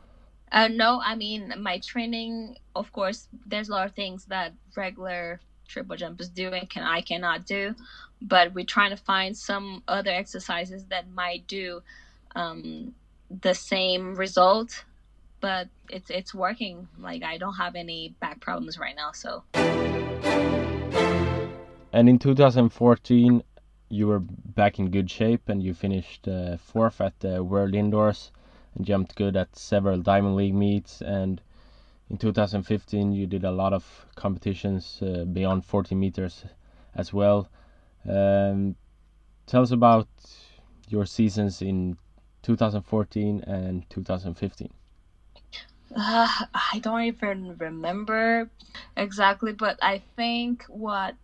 [0.51, 2.57] Uh, no, I mean my training.
[2.75, 7.03] Of course, there's a lot of things that regular triple jumpers do and can I
[7.03, 7.75] cannot do,
[8.23, 11.83] but we're trying to find some other exercises that might do
[12.35, 12.95] um,
[13.43, 14.85] the same result.
[15.41, 16.89] But it's it's working.
[16.99, 19.13] Like I don't have any back problems right now.
[19.13, 19.45] So.
[21.93, 23.43] And in 2014,
[23.89, 28.31] you were back in good shape and you finished uh, fourth at the World Indoors
[28.81, 31.01] jumped good at several Diamond League meets.
[31.01, 31.41] And
[32.11, 36.45] in 2015, you did a lot of competitions uh, beyond 40 meters
[36.95, 37.49] as well.
[38.09, 38.77] Um,
[39.47, 40.09] tell us about
[40.89, 41.97] your seasons in
[42.43, 44.71] 2014 and 2015.
[45.95, 48.51] Uh, I don't even remember
[48.97, 51.15] exactly, but I think what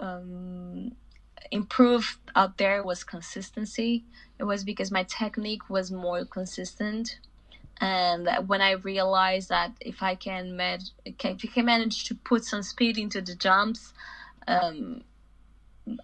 [0.00, 0.92] um,
[1.52, 4.06] improved out there was consistency.
[4.40, 7.20] It was because my technique was more consistent.
[7.80, 12.44] And when I realized that if I can, med- if I can manage to put
[12.44, 13.94] some speed into the jumps,
[14.48, 14.96] um,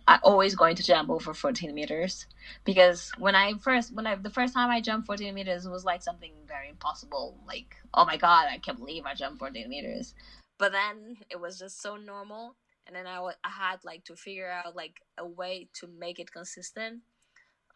[0.06, 2.26] I always going to jump over 14 meters
[2.66, 5.87] because when I first when I the first time I jumped 14 meters it was
[5.87, 10.14] like something very impossible like oh my god I can't believe I jumped 14 meters
[10.58, 12.56] but then it was just so normal
[12.88, 16.18] and then I, w- I had like to figure out like a way to make
[16.18, 17.03] it consistent.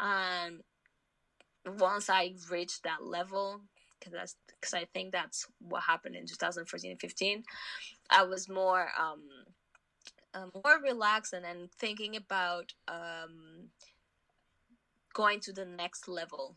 [0.01, 0.63] And
[1.67, 3.61] once i reached that level
[3.99, 7.43] because that's because i think that's what happened in 2014 and 15
[8.11, 9.21] i was more um,
[10.35, 13.69] um more relaxed and then thinking about um
[15.15, 16.57] going to the next level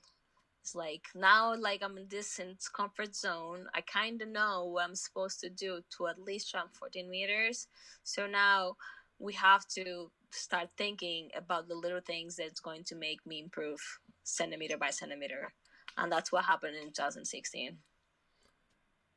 [0.66, 2.40] it's like now, like I'm in this
[2.76, 3.68] comfort zone.
[3.76, 7.68] I kind of know what I'm supposed to do to at least jump 14 meters.
[8.04, 8.76] So now
[9.20, 13.80] we have to start thinking about the little things that's going to make me improve
[14.24, 15.54] centimeter by centimeter,
[16.00, 17.78] and that's what happened in 2016.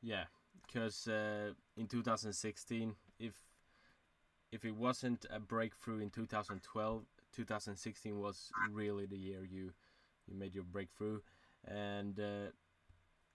[0.02, 0.24] Yeah,
[0.66, 3.32] because uh, in 2016, if
[4.52, 9.72] if it wasn't a breakthrough in 2012, 2016 was really the year you
[10.26, 11.20] you made your breakthrough
[11.68, 12.50] and uh,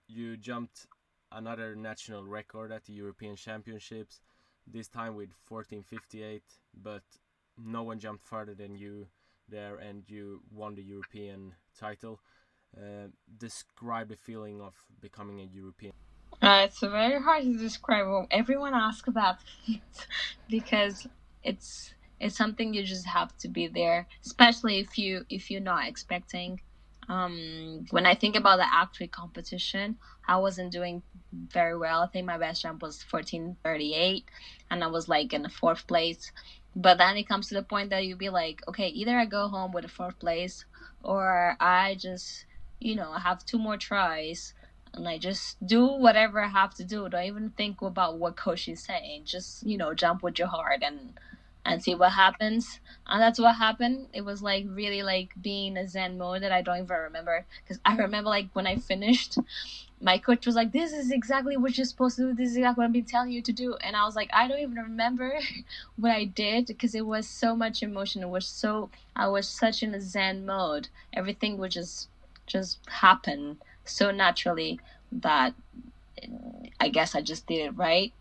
[0.06, 0.86] you jumped
[1.32, 4.20] another national record at the European Championships,
[4.66, 6.42] this time with 14:58,
[6.82, 7.02] but
[7.56, 9.06] no one jumped farther than you
[9.48, 12.20] there, and you won the European title.
[12.76, 13.06] Uh,
[13.38, 15.92] describe the feeling of becoming a European.
[16.42, 18.06] Uh, it's very hard to describe.
[18.08, 19.36] Well, everyone asks about
[20.50, 21.06] because
[21.44, 25.86] it's it's something you just have to be there, especially if you if you're not
[25.86, 26.60] expecting.
[27.08, 32.02] Um, when I think about the actual competition, I wasn't doing very well.
[32.02, 34.24] I think my best jump was 14:38,
[34.70, 36.32] and I was like in the fourth place.
[36.76, 39.48] But then it comes to the point that you'd be like, okay, either I go
[39.48, 40.64] home with a fourth place,
[41.02, 42.46] or I just,
[42.80, 44.54] you know, have two more tries
[44.94, 47.08] and I just do whatever I have to do.
[47.08, 49.24] Don't even think about what coach is saying.
[49.24, 51.18] Just you know, jump with your heart and
[51.64, 52.80] and see what happens.
[53.06, 54.08] And that's what happened.
[54.12, 57.80] It was like really like being a Zen mode that I don't even remember because
[57.84, 59.38] I remember like when I finished,
[60.00, 62.34] my coach was like, "This is exactly what you're supposed to do.
[62.34, 64.48] This is exactly what I've been telling you to do." And I was like, I
[64.48, 65.38] don't even remember
[65.96, 68.22] what I did because it was so much emotion.
[68.22, 70.88] It was so I was such in a Zen mode.
[71.12, 72.08] Everything would just
[72.46, 74.80] just happen so naturally
[75.12, 75.54] that
[76.80, 78.12] I guess I just did it right.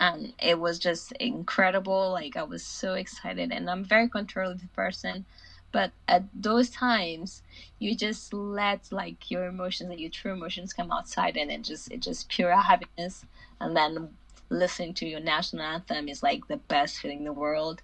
[0.00, 2.12] And it was just incredible.
[2.12, 5.24] Like I was so excited and I'm very controlling person.
[5.72, 7.42] But at those times
[7.78, 11.90] you just let like your emotions and your true emotions come outside and it just
[11.92, 13.24] it just pure happiness
[13.60, 14.16] and then
[14.50, 17.82] listening to your national anthem is like the best feeling in the world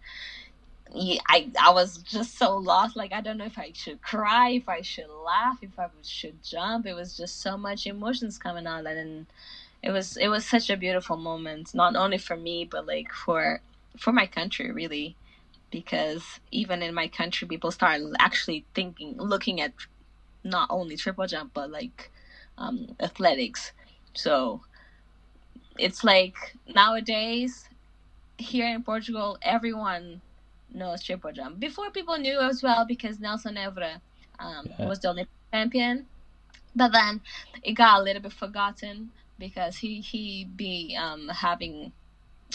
[1.28, 2.96] I I was just so lost.
[2.96, 6.42] Like I don't know if I should cry, if I should laugh, if I should
[6.42, 6.86] jump.
[6.86, 9.26] It was just so much emotions coming out, and
[9.84, 13.60] it was it was such a beautiful moment, not only for me but like for
[13.98, 15.14] for my country, really,
[15.70, 19.72] because even in my country, people start actually thinking, looking at
[20.42, 22.10] not only triple jump but like
[22.56, 23.72] um, athletics.
[24.14, 24.62] So
[25.78, 26.34] it's like
[26.66, 27.68] nowadays
[28.38, 30.22] here in Portugal, everyone
[30.72, 31.60] knows triple jump.
[31.60, 34.00] Before people knew as well because Nelson Évora
[34.38, 34.88] um, yeah.
[34.88, 36.06] was the Olympic champion,
[36.74, 37.20] but then
[37.62, 41.92] it got a little bit forgotten because he he be um, having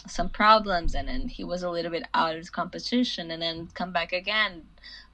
[0.08, 3.92] some problems and then he was a little bit out of competition and then come
[3.92, 4.64] back again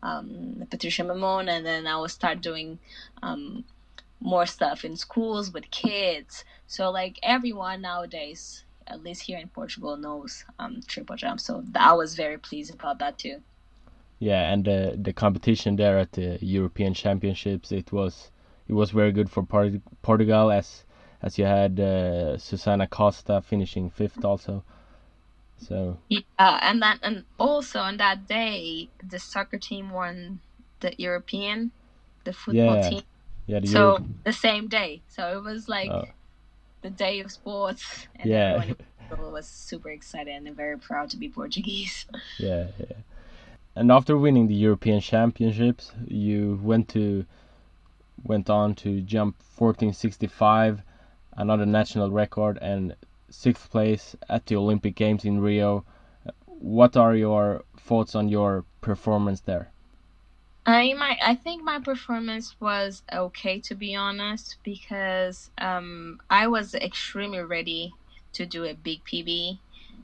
[0.04, 2.78] um, Patricia Mamona and then i will start doing
[3.24, 3.64] um,
[4.20, 9.98] more stuff in schools with kids so like everyone nowadays at least here in Portugal,
[9.98, 11.40] knows um, triple jump.
[11.40, 13.42] So I was very pleased about that too.
[14.20, 18.32] Yeah, and the the competition there at the European Championships, it was
[18.68, 20.86] it was very good for Port- Portugal as
[21.22, 24.64] as you had uh, Susana Costa finishing fifth also.
[25.58, 30.40] So yeah, and that and also on that day the soccer team won
[30.82, 31.72] the European,
[32.26, 32.90] the football yeah.
[32.90, 33.02] team.
[33.48, 35.02] Yeah, the so the same day.
[35.08, 35.90] So it was like.
[35.90, 36.06] Oh
[36.86, 38.08] the day of sports.
[38.16, 38.64] And yeah.
[39.12, 42.06] everyone was super excited and very proud to be Portuguese.
[42.40, 42.98] Yeah, yeah.
[43.76, 47.26] And after winning the European Championships, you went to
[48.24, 50.82] went on to jump 1465,
[51.36, 52.96] another national record, and
[53.30, 55.86] sixth place at the Olympic Games in Rio.
[56.46, 59.72] What are your thoughts on your performance there?
[60.66, 66.74] I my I think my performance was okay to be honest because um, I was
[66.74, 67.94] extremely ready
[68.34, 69.60] to do a big PB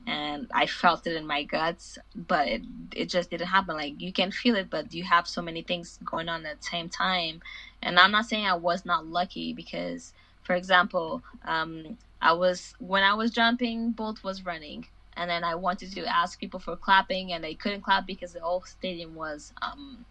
[0.06, 2.62] and I felt it in my guts but it,
[2.94, 5.98] it just didn't happen like you can feel it but you have so many things
[6.04, 7.42] going on at the same time
[7.82, 10.12] and I'm not saying I was not lucky because
[10.42, 15.54] for example um, I was when I was jumping Bolt was running and then I
[15.56, 19.52] wanted to ask people for clapping and they couldn't clap because the whole stadium was
[19.62, 20.04] um,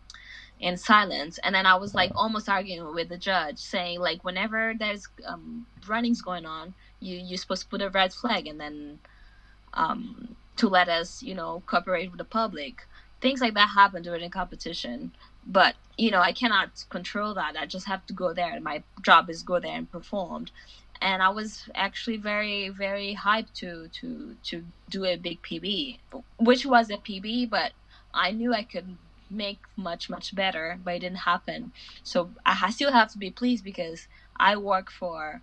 [0.60, 1.40] in silence.
[1.44, 5.66] And then i was like almost arguing with the judge saying like whenever there's um,
[5.88, 9.00] runnings going on you you're supposed to put a red flag and then
[9.74, 12.88] um, to let us you know cooperate with the public.
[13.22, 15.12] Things like that happen during competition
[15.46, 17.56] but you know i cannot control that.
[17.58, 18.60] I just have to go there.
[18.62, 20.48] My job is go there and perform.
[21.02, 26.00] And i was actually very very hyped to to to do a big pb
[26.40, 27.74] which was a pb but
[28.14, 28.98] i knew i could
[29.30, 31.74] make much much better but it didn't happen.
[32.04, 35.42] So i still have to be pleased because i work for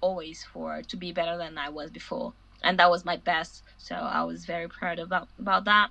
[0.00, 2.34] always for to be better than i was before.
[2.62, 3.62] And that was my best.
[3.78, 5.90] So i was very proud about about that.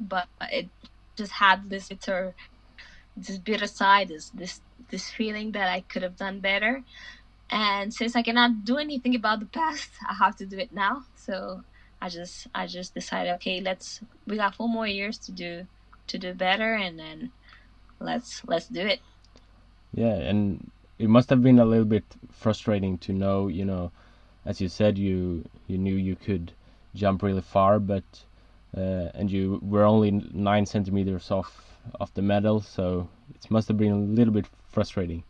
[0.00, 0.70] But it
[1.18, 2.34] just had this bitter
[3.16, 4.60] this bitter side this this
[4.90, 6.82] this feeling that i could have done better.
[7.50, 10.94] And since i cannot do anything about the past i have to do it now.
[11.16, 11.62] So
[12.00, 15.66] i just i just decided okay let's we got four more years to do
[16.10, 17.32] to do better and then
[18.00, 19.00] let's let's do it.
[19.92, 23.90] Yeah and it must have been a little bit frustrating to know you know
[24.44, 26.52] as you said you you knew you could
[26.94, 28.04] jump really far but
[28.76, 33.76] uh, and you were only nine centimeters off of the medal, so it must have
[33.76, 35.22] been a little bit frustrating.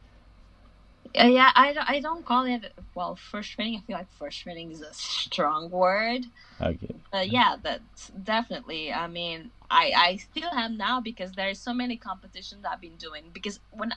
[1.18, 3.76] Uh, yeah, I, I don't call it well frustrating.
[3.76, 6.26] I feel like frustrating is a strong word.
[6.60, 6.94] Okay.
[7.12, 8.92] Uh, yeah, that's definitely.
[8.92, 13.30] I mean, I I still am now because there's so many competitions I've been doing.
[13.32, 13.94] Because when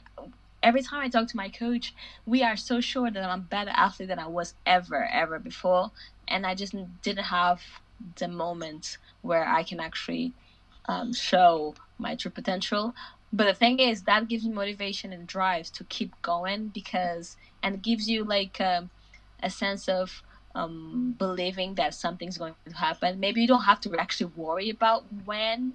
[0.64, 1.94] every time I talk to my coach,
[2.26, 5.92] we are so sure that I'm a better athlete than I was ever ever before,
[6.28, 7.62] and I just didn't have
[8.18, 10.34] the moment where I can actually
[10.86, 12.94] um, show my true potential.
[13.34, 17.76] But the thing is, that gives me motivation and drives to keep going because, and
[17.76, 18.90] it gives you like a, um,
[19.42, 20.22] a sense of
[20.54, 23.20] um, believing that something's going to happen.
[23.20, 25.74] Maybe you don't have to actually worry about when.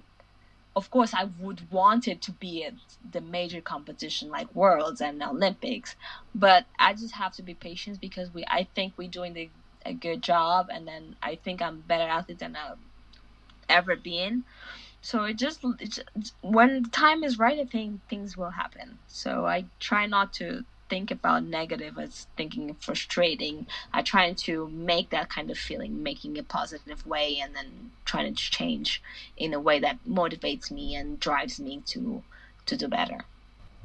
[0.75, 2.75] Of course, I would want it to be at
[3.11, 5.95] the major competition like Worlds and Olympics,
[6.35, 8.45] but I just have to be patient because we.
[8.47, 9.49] I think we're doing the,
[9.87, 12.77] a good job, and then I think I'm better athlete than I've
[13.69, 14.43] ever been.
[15.01, 15.63] So it just,
[16.41, 18.97] when the time is right i think things will happen.
[19.07, 23.67] So i try not to think about negative as thinking frustrating.
[23.93, 28.33] I try to make that kind of feeling making a positive way and then trying
[28.33, 29.01] to change
[29.35, 32.23] in a way that motivates me and drives me to
[32.65, 33.19] to do better.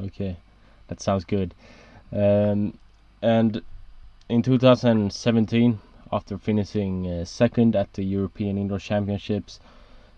[0.01, 0.37] Okay
[0.93, 1.55] that sounds good.
[2.13, 2.79] Um,
[3.23, 3.63] and
[4.29, 5.81] in 2017
[6.13, 9.61] after finishing uh, second at the european indoor championships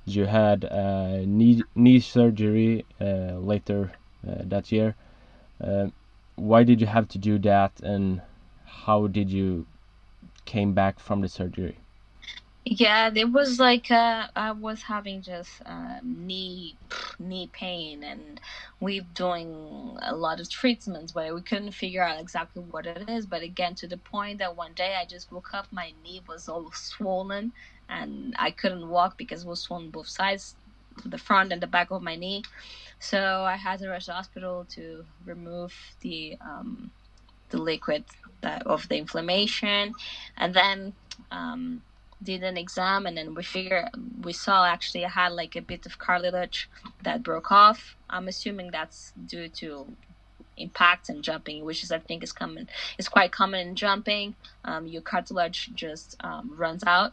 [0.06, 3.92] you had uh, knee knee surgery uh, later
[4.22, 4.94] that year.
[6.36, 8.22] Why did you have to do that, and
[8.64, 9.66] how did you
[10.44, 11.78] came back from the surgery?
[12.64, 16.78] Yeah, it was like uh, I was having just uh, knee
[17.18, 18.40] knee pain, and
[18.80, 23.10] we have doing a lot of treatments, but we couldn't figure out exactly what it
[23.10, 23.26] is.
[23.26, 26.48] But again, to the point that one day I just woke up, my knee was
[26.48, 27.52] all swollen,
[27.88, 30.56] and I couldn't walk because it was swollen both sides,
[31.04, 32.44] the front and the back of my knee.
[33.00, 36.92] So I had to rush to hospital to remove the um,
[37.50, 38.04] the liquid
[38.42, 39.94] that, of the inflammation,
[40.36, 40.94] and then.
[41.32, 41.82] Um,
[42.24, 43.88] did an exam and then we figure
[44.22, 46.68] we saw actually I had like a bit of cartilage
[47.02, 47.96] that broke off.
[48.10, 49.86] I'm assuming that's due to
[50.56, 52.68] impact and jumping, which is I think is common
[52.98, 54.34] is quite common in jumping.
[54.64, 57.12] Um, your cartilage just um, runs out.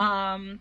[0.00, 0.60] Um,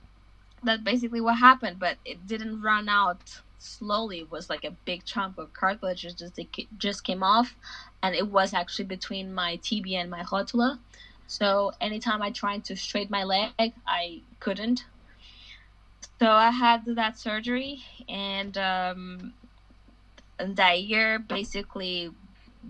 [0.63, 4.19] that's basically what happened, but it didn't run out slowly.
[4.19, 6.47] It was like a big chunk of cartilage just it
[6.77, 7.55] just came off,
[8.01, 10.79] and it was actually between my tibia and my rotula.
[11.27, 14.85] So anytime I tried to straighten my leg, I couldn't.
[16.19, 19.33] So I had that surgery, and um,
[20.39, 22.09] that year, basically,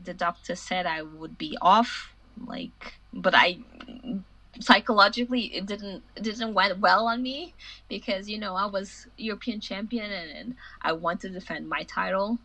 [0.04, 2.16] the doctor said I would be off.
[2.38, 3.60] Like, but I
[4.60, 7.54] psychologically it didn't it didn't went well on me
[7.88, 12.40] because you know I was European champion and, and I want to defend my title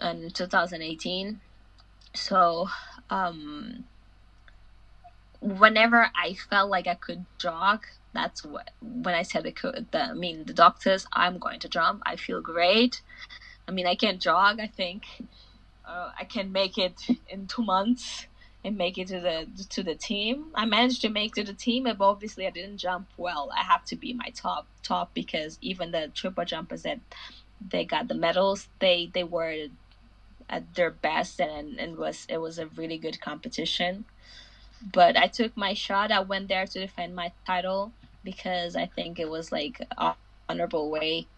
[0.00, 1.40] in 2018.
[2.14, 2.68] So
[3.10, 3.84] um,
[5.40, 10.14] whenever I felt like I could jog, that's what when I said the, the I
[10.14, 12.02] mean the doctors, I'm going to jump.
[12.06, 13.02] I feel great.
[13.66, 14.60] I mean I can jog.
[14.60, 15.04] I think
[15.86, 18.26] uh, I can make it in two months
[18.64, 20.46] and make it to the to the team.
[20.54, 23.50] I managed to make to the team, but obviously I didn't jump well.
[23.56, 27.00] I have to be my top top because even the triple jumpers that
[27.60, 29.68] they got the medals, they they were
[30.50, 34.06] at their best and, and was it was a really good competition
[34.82, 36.12] but I took my shot.
[36.12, 39.80] I went there to defend my title because I think it was like
[40.48, 41.28] honorable way.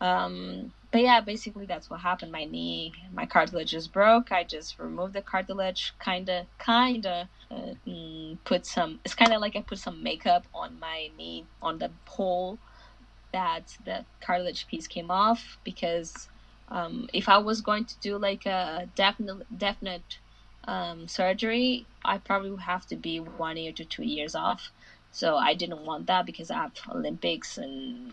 [0.00, 2.32] Um, but yeah, basically that's what happened.
[2.32, 4.32] My knee, my cartilage just broke.
[4.32, 9.00] I just removed the cartilage, kinda, kinda uh, mm, put some.
[9.04, 12.60] It's kind of like I put some makeup on my knee on the hole
[13.32, 16.28] that the cartilage piece came off because
[16.68, 20.20] um, if I was going to do like a definite definite
[20.68, 24.70] um, surgery, I probably would have to be one year to two years off.
[25.10, 28.12] So I didn't want that because I have Olympics and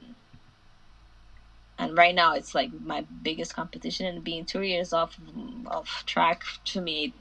[1.78, 5.20] and right now it's like my biggest competition and being two years off
[5.68, 7.14] of track to me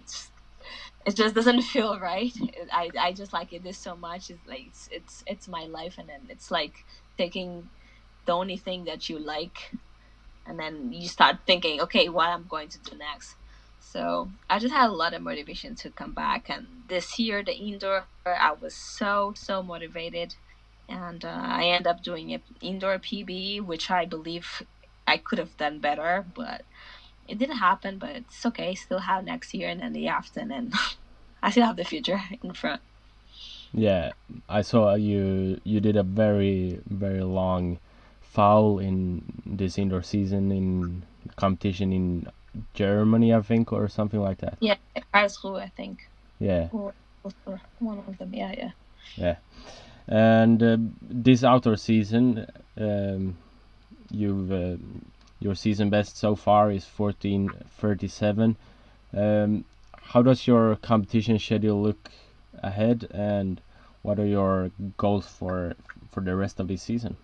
[1.07, 2.33] it just doesn't feel right.
[2.73, 4.31] I, I just like it this so much.
[4.31, 6.85] It's like it's, it's it's my life and then it's like
[7.19, 7.69] taking
[8.27, 9.73] the only thing that you like
[10.47, 13.37] and then you start thinking okay what i'm going to do next
[13.93, 16.49] so I just had a lot of motivation to come back.
[16.49, 20.35] And this year, the indoor, I was so, so motivated.
[20.89, 24.63] And uh, I ended up doing an indoor PB, which I believe
[25.07, 26.63] I could have done better, but
[27.29, 27.99] it didn't happen.
[27.99, 28.75] But it's okay.
[28.75, 30.73] Still have next year and then the after, and
[31.43, 32.81] I still have the future in front.
[33.73, 34.13] Yeah,
[34.49, 35.61] I saw you.
[35.65, 37.79] You did a very very long
[38.21, 41.05] foul in this indoor season in
[41.37, 42.27] competition in
[42.75, 44.57] Germany, I think, or something like that.
[44.61, 44.77] Yeah,
[45.13, 46.09] Karlsruhe, I think.
[46.39, 46.69] Yeah.
[46.73, 46.95] Or,
[47.47, 48.35] or one of them.
[48.35, 48.71] Yeah, yeah.
[49.17, 49.37] Yeah.
[50.07, 52.47] And uh, this outdoor season,
[52.77, 53.37] um,
[54.11, 54.77] you've uh,
[55.41, 58.57] your season best so far is 14:37.
[59.17, 59.65] Um,
[59.97, 62.11] how does your competition schedule look
[62.63, 63.61] ahead, and
[64.03, 65.75] what are your goals for
[66.11, 67.17] for the rest of the season?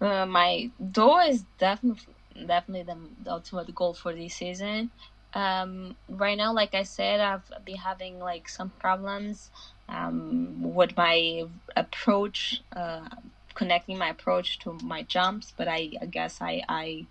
[0.00, 4.90] Uh, my goal is definitely definitely the, the ultimate goal for this season.
[5.34, 9.50] Um, right now, like I said, I've been having like some problems
[9.88, 11.44] um, with my
[11.76, 13.08] approach, uh,
[13.54, 15.52] connecting my approach to my jumps.
[15.56, 17.06] But I, I guess I, I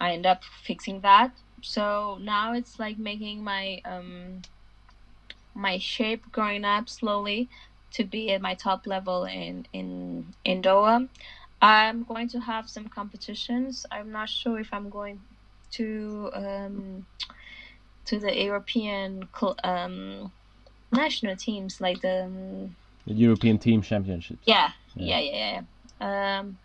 [0.00, 1.32] I end up fixing that.
[1.62, 4.42] So now it's like making my um,
[5.54, 7.48] my shape going up slowly
[7.92, 11.08] to be at my top level in in in Doha.
[11.66, 13.86] I'm going to have some competitions.
[13.90, 15.20] I'm not sure if I'm going
[15.72, 17.06] to um,
[18.04, 19.28] to the European
[19.64, 20.30] um,
[20.92, 24.42] national teams, like the, um, the European Team Championships.
[24.44, 25.62] Yeah, yeah, yeah, yeah.
[26.00, 26.38] yeah.
[26.38, 26.58] Um,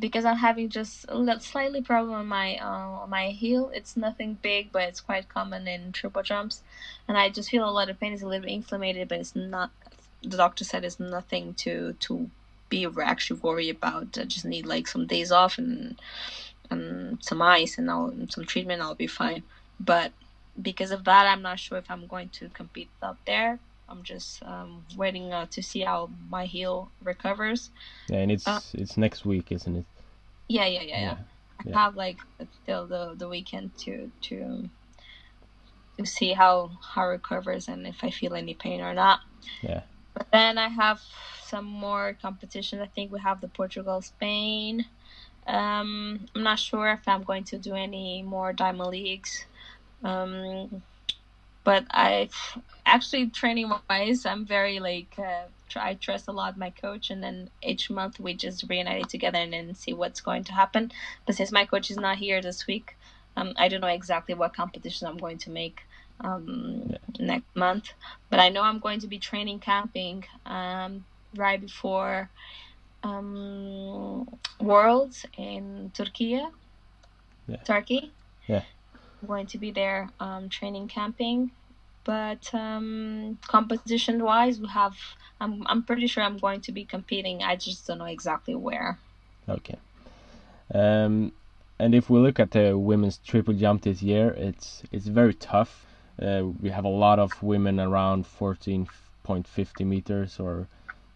[0.00, 3.70] because I'm having just a little slightly problem on my uh, on my heel.
[3.74, 6.62] It's nothing big, but it's quite common in triple jumps,
[7.06, 8.14] and I just feel a lot of pain.
[8.14, 9.70] It's a little bit inflamed, but it's not.
[10.22, 12.30] The doctor said it's nothing to to
[12.68, 14.18] be actually worried about.
[14.18, 15.98] I just need like some days off and
[16.70, 18.82] and some ice and I'll, some treatment.
[18.82, 19.42] I'll be fine.
[19.78, 20.12] But
[20.60, 23.58] because of that, I'm not sure if I'm going to compete up there.
[23.88, 27.70] I'm just um, waiting uh, to see how my heel recovers.
[28.08, 29.84] Yeah, and it's uh, it's next week, isn't it?
[30.48, 31.16] Yeah, yeah, yeah,
[31.64, 31.76] yeah.
[31.76, 32.18] I have like
[32.62, 34.68] still the the weekend to to
[35.98, 39.20] to see how how it recovers and if I feel any pain or not.
[39.62, 39.82] Yeah.
[40.16, 41.02] But then I have
[41.42, 42.80] some more competition.
[42.80, 44.86] I think we have the Portugal, Spain.
[45.46, 49.44] Um, I'm not sure if I'm going to do any more diamond leagues.
[50.02, 50.82] Um,
[51.64, 52.30] but I
[52.86, 55.46] actually training wise, I'm very like uh,
[55.76, 59.52] I trust a lot my coach, and then each month we just reunite together and
[59.52, 60.92] then see what's going to happen.
[61.26, 62.96] But since my coach is not here this week,
[63.36, 65.82] um, I don't know exactly what competition I'm going to make
[66.20, 66.98] um, yeah.
[67.18, 67.90] next month.
[68.30, 71.04] But I know I'm going to be training camping um,
[71.34, 72.30] right before
[73.02, 74.28] um,
[74.60, 76.42] Worlds in Turkey.
[77.46, 77.56] Yeah.
[77.64, 78.12] Turkey.
[78.46, 78.62] Yeah.
[79.22, 81.50] I'm going to be there um, training camping.
[82.04, 84.94] But um, competition wise, we have.
[85.40, 87.42] I'm, I'm pretty sure I'm going to be competing.
[87.42, 88.98] I just don't know exactly where.
[89.48, 89.76] Okay.
[90.72, 91.32] Um,
[91.78, 95.85] and if we look at the women's triple jump this year, it's it's very tough.
[96.20, 100.68] Uh, we have a lot of women around 14.50 meters or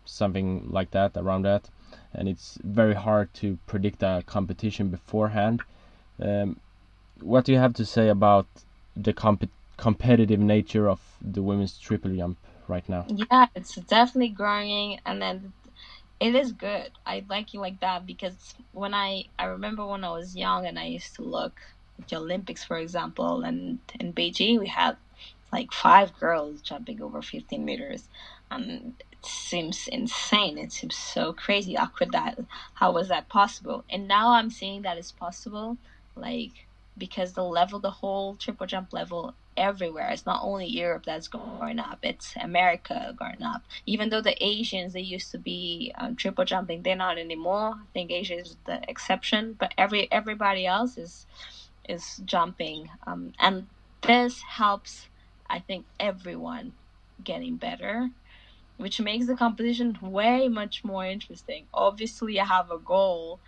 [0.05, 1.71] something like that around that.
[2.15, 5.63] And it's very hard to predict a competition beforehand.
[6.21, 6.61] Um,
[7.21, 8.47] what do you have to say about
[8.97, 12.39] the comp competitive nature of the women's triple jump
[12.69, 13.07] right now?
[13.09, 15.53] Yeah it's definitely growing and then
[16.21, 16.93] it is good.
[17.07, 20.79] I like you like that because when i i remember when i was young and
[20.79, 21.61] i used to look
[22.09, 24.97] the olympics for example and in beijing we had
[25.53, 28.09] like five girls jumping over 15 meters
[28.51, 30.59] and it seems insane.
[30.59, 31.75] It seems so crazy.
[31.75, 32.39] How could that?
[32.75, 33.85] How was that possible?
[33.91, 35.77] And now I'm seeing that it's possible,
[36.17, 36.67] like
[36.99, 40.11] because the level, the whole triple jump level everywhere.
[40.11, 43.63] It's not only Europe that's going up; it's America going up.
[43.87, 47.75] Even though the Asians they used to be um, triple jumping, they're not anymore.
[47.75, 51.27] I think Asia is the exception, but every everybody else is
[51.91, 53.67] is jumping, um, and
[54.03, 55.09] this helps.
[55.49, 56.75] I think everyone
[57.25, 58.11] getting better
[58.81, 61.67] which makes the competition way much more interesting.
[61.75, 63.39] Obviously, I have a goal,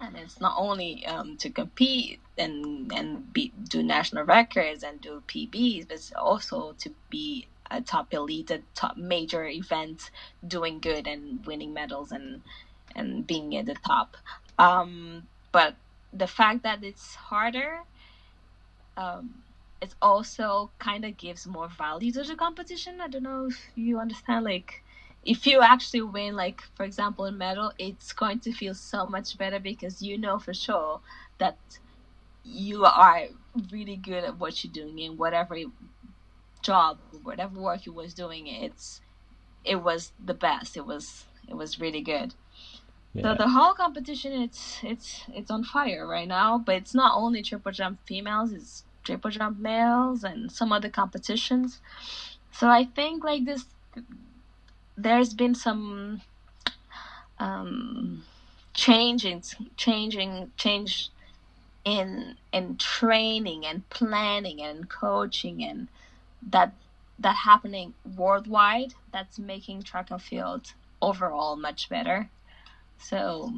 [0.00, 5.22] and it's not only um, to compete and and be, do national records and do
[5.26, 10.10] PBs, but it's also to be a top elite, a top major event,
[10.46, 12.42] doing good and winning medals and
[12.94, 14.16] and being at the top.
[14.60, 15.74] Um, but
[16.12, 17.80] the fact that it's harder.
[18.96, 19.42] Um,
[19.80, 23.00] it also kind of gives more value to the competition.
[23.00, 24.44] I don't know if you understand.
[24.44, 24.82] Like,
[25.24, 29.38] if you actually win, like for example, a medal, it's going to feel so much
[29.38, 31.00] better because you know for sure
[31.38, 31.58] that
[32.44, 33.28] you are
[33.72, 35.56] really good at what you're doing in whatever
[36.62, 38.46] job, whatever work you was doing.
[38.46, 39.00] It's
[39.64, 40.76] it was the best.
[40.76, 42.34] It was it was really good.
[43.12, 43.22] Yeah.
[43.22, 46.58] So the whole competition, it's it's it's on fire right now.
[46.58, 51.80] But it's not only triple jump females; it's triple jump males and some other competitions.
[52.52, 53.66] So I think like this
[54.96, 56.20] there's been some
[57.38, 58.24] um,
[58.74, 59.42] changing,
[59.76, 61.10] changing, change
[61.84, 65.88] in in training and planning and coaching and
[66.42, 66.74] that
[67.18, 72.28] that happening worldwide that's making track and field overall much better
[73.00, 73.52] so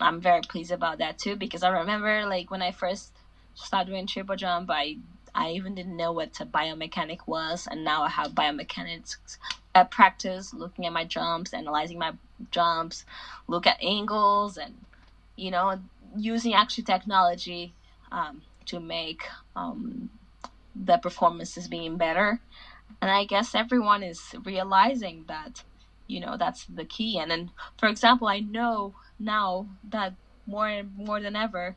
[0.00, 3.12] i'm very pleased about that too because i remember like when i first
[3.54, 4.96] started doing triple jump i
[5.34, 9.16] i even didn't know what a biomechanic was and now i have biomechanics
[9.74, 12.12] uh, practice looking at my jumps analyzing my
[12.52, 13.04] jumps
[13.48, 14.74] look at angles and
[15.36, 15.80] you know
[16.16, 17.74] using actually technology
[18.12, 19.24] um, to make
[19.56, 20.10] um,
[20.74, 22.40] the performances being better.
[23.02, 25.62] And i guess everyone is realizing that
[26.06, 27.18] you know that's the key.
[27.18, 30.14] And then for example i know now that
[30.46, 31.76] more and more than ever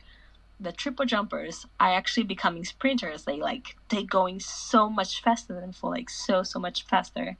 [0.59, 3.23] the triple jumpers are actually becoming sprinters.
[3.23, 7.37] They like they going so much faster than for like so so much faster.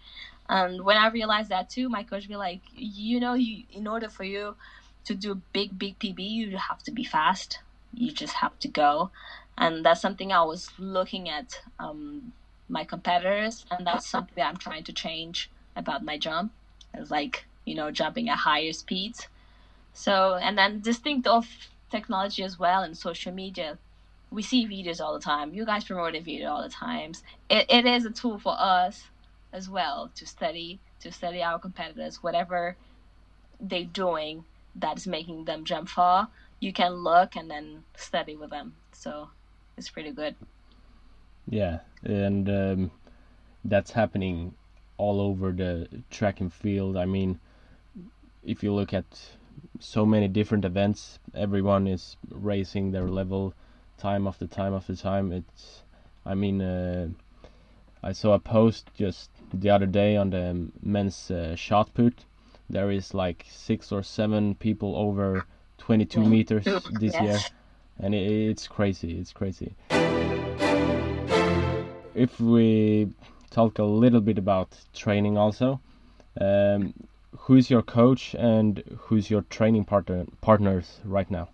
[0.48, 4.10] And when i realized that too my coach be like you know you in order
[4.10, 4.56] for you
[5.06, 7.60] to do big big pb you have to be fast.
[7.94, 9.12] You just have to go.
[9.58, 12.32] And that's something i was looking at um,
[12.70, 16.52] my competitors and that's something that i'm trying to change about my jump
[16.94, 19.28] it's like you know jumping at higher speeds.
[19.94, 21.48] So and then distinct of
[21.90, 23.78] technology as well and social media
[24.32, 25.54] we see videos all the time.
[25.54, 27.24] You guys promote a video all the times.
[27.50, 29.06] It, it is a tool for us
[29.52, 32.22] as well to study to study our competitors.
[32.22, 32.76] Whatever
[33.60, 36.30] they're doing that is making them jump far
[36.60, 38.74] you can look and then study with them.
[38.92, 39.30] So
[39.78, 40.36] it's pretty good.
[41.50, 42.92] Yeah and um,
[43.66, 44.54] that's happening
[45.00, 46.98] all over the track and field.
[46.98, 47.40] I mean
[48.44, 49.06] if you look at
[49.80, 53.54] so many different events everyone is racing their level
[53.98, 55.32] time after time after time.
[55.32, 55.84] It's
[56.26, 57.08] i mean uh,
[58.04, 62.26] i saw a post just the other day on the men's uh, shot put.
[62.70, 65.46] There is like six or seven people over
[65.80, 66.66] 22 meters
[67.00, 67.24] this yes.
[67.24, 67.40] year
[68.00, 69.76] and it, it's crazy it's crazy.
[72.16, 73.08] If we
[73.60, 75.68] talk a little bit about training also.
[76.40, 76.94] Um,
[77.44, 78.22] who's your coach
[78.54, 78.72] and
[79.04, 81.48] who's your training partner partners right now?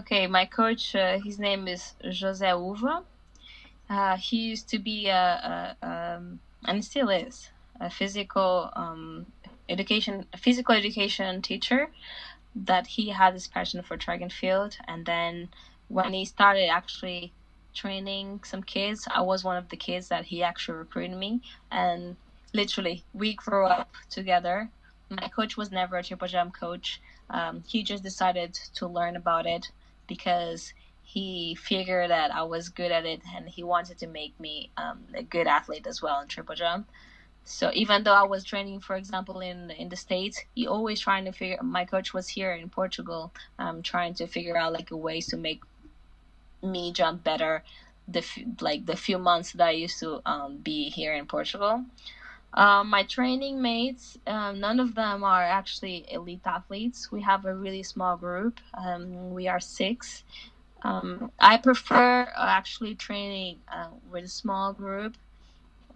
[0.00, 1.82] Okay my coach uh, his name is
[2.20, 2.94] jose uva.
[3.94, 5.24] Uh, he used to be a,
[5.82, 6.24] a um,
[6.68, 7.36] and still is
[7.86, 8.52] a physical
[8.82, 9.26] um,
[9.74, 10.14] education
[10.46, 11.82] physical education teacher
[12.70, 14.72] that he had this passion for track and field.
[14.90, 15.48] And then
[15.88, 17.32] when he started actually
[17.76, 19.06] training some kids.
[19.14, 21.42] I was one of the kids that he actually recruited me.
[21.70, 22.16] And
[22.52, 24.70] literally we grew up together.
[25.10, 27.00] My coach was never a triple jump coach.
[27.30, 29.70] Um, he just decided to learn about it
[30.08, 30.72] because
[31.02, 35.04] he figured that i was good at it and he wanted to make me um,
[35.14, 36.88] a good athlete as well in triple jump.
[37.44, 41.24] So even though I was training, for example, in in the states, he always trying
[41.26, 41.62] to figure.
[41.62, 45.36] My coach was here in Portugal, um, trying to figure out like a ways to
[45.36, 45.62] make
[46.62, 47.62] me jump better.
[48.08, 48.24] The
[48.60, 51.84] like the few months that I used to um, be here in Portugal.
[52.54, 57.12] Um, my training mates, um, none of them are actually elite athletes.
[57.12, 58.60] We have a really small group.
[58.72, 60.24] Um, we are six.
[60.82, 65.16] Um, I prefer uh, actually training uh, with a small group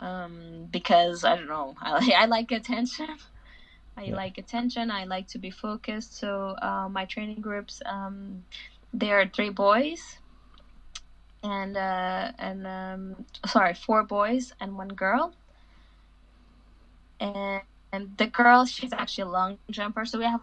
[0.00, 3.16] um, because I don't know, I, I like attention.
[3.96, 4.16] I yeah.
[4.16, 4.90] like attention.
[4.90, 6.18] I like to be focused.
[6.18, 8.44] So uh, my training groups, um,
[8.92, 10.18] there are three boys,
[11.42, 15.34] and uh, and um, sorry, four boys and one girl.
[17.20, 17.62] And
[17.92, 20.04] and the girl, she's actually a long jumper.
[20.04, 20.40] So we have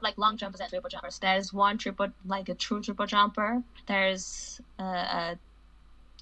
[0.00, 1.18] like long jumpers and triple jumpers.
[1.18, 3.62] There's one triple, like a true triple jumper.
[3.86, 5.38] There's uh, a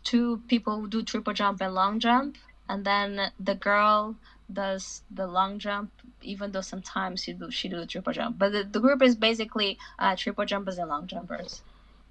[0.04, 2.36] two people who do triple jump and long jump,
[2.68, 4.16] and then the girl
[4.52, 5.90] does the long jump,
[6.22, 8.38] even though sometimes she do she do the triple jump.
[8.38, 11.62] But the, the group is basically uh, triple jumpers and long jumpers.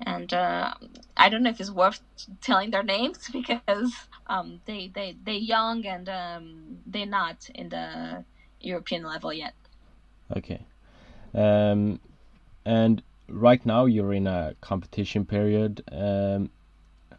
[0.05, 0.73] And uh,
[1.17, 2.01] I don't know if it's worth
[2.41, 3.93] telling their names because
[4.27, 8.23] um, they they they young and um, they're not in the
[8.61, 9.53] European level yet.
[10.35, 10.65] Okay,
[11.33, 11.99] um,
[12.65, 15.83] and right now you're in a competition period.
[15.91, 16.49] Um,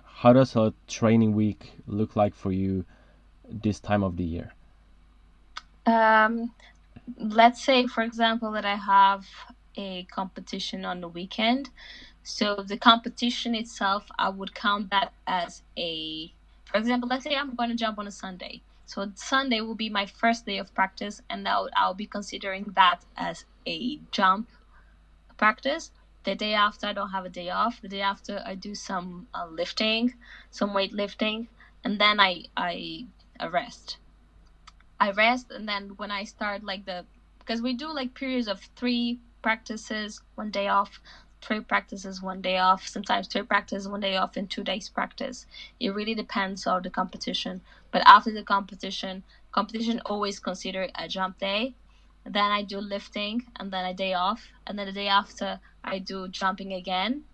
[0.05, 2.85] how does a training week look like for you
[3.51, 4.53] this time of the year?
[5.87, 6.53] Um,
[7.19, 9.27] let's say, for example, that I have
[9.77, 11.71] a competition on the weekend.
[12.25, 16.35] So the competition itself, I would count that as a,
[16.67, 18.63] for example, let's say I'm going to jump on a Sunday.
[18.87, 23.01] So Sunday will be my first day of practice, and I'll, I'll be considering that
[23.17, 24.51] as a jump
[25.39, 25.93] practice.
[26.25, 27.83] The day after, I don't have a day off.
[27.83, 30.15] The day after, I do some uh, lifting,
[30.51, 31.49] some weight lifting,
[31.85, 33.07] and then I I
[33.53, 33.99] rest.
[35.01, 37.07] I rest, and then when I start like the
[37.41, 41.01] because we do like periods of three practices, one day off,
[41.45, 45.47] three practices, one day off, sometimes three practices, one day off, and two days practice.
[45.79, 47.61] It really depends on the competition.
[47.91, 49.23] But after the competition,
[49.53, 51.75] competition always consider a jump day.
[52.25, 55.99] Then I do lifting, and then a day off, and then the day after I
[55.99, 57.25] do jumping again.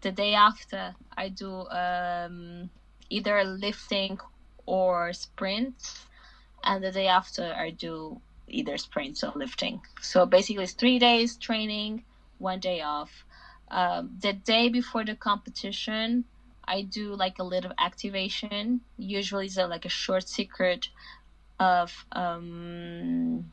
[0.00, 2.70] The day after I do um,
[3.08, 4.18] either lifting
[4.66, 5.76] or sprint,
[6.64, 9.80] and the day after I do either sprints or lifting.
[10.02, 12.04] So basically, it's three days training,
[12.38, 13.24] one day off.
[13.74, 16.24] Um, the day before the competition,
[16.64, 18.82] I do like a little activation.
[18.96, 20.90] Usually, it's a, like a short secret
[21.58, 23.50] of um,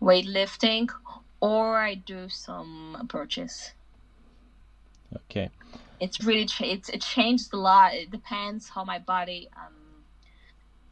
[0.00, 0.88] weightlifting,
[1.40, 3.72] or I do some approaches.
[5.16, 5.50] Okay.
[5.98, 7.94] It's really it's it changed a lot.
[7.94, 10.04] It depends how my body um,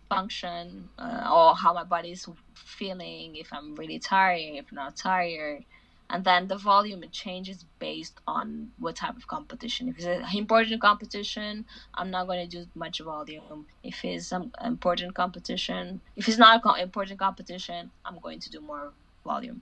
[0.08, 3.36] function uh, or how my body is feeling.
[3.36, 5.64] If I'm really tired, if not tired,
[6.10, 9.88] and then the volume it changes based on what type of competition.
[9.88, 13.66] If it's an important competition, I'm not going to do much volume.
[13.82, 18.60] If it's some important competition, if it's not an important competition, I'm going to do
[18.60, 18.92] more
[19.24, 19.60] volume.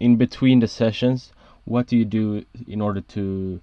[0.00, 1.32] In between the sessions,
[1.64, 3.60] what do you do in order to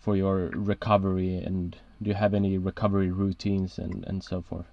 [0.00, 4.66] for your recovery and do you have any recovery routines and, and so forth?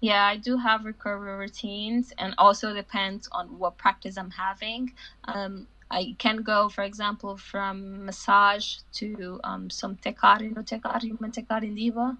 [0.00, 4.92] Yeah, I do have recovery routines, and also depends on what practice I'm having.
[5.24, 11.02] Um, I can go, for example, from massage to um, some Tecar, you know, Tecar,
[11.02, 12.16] human Tecar Indiba,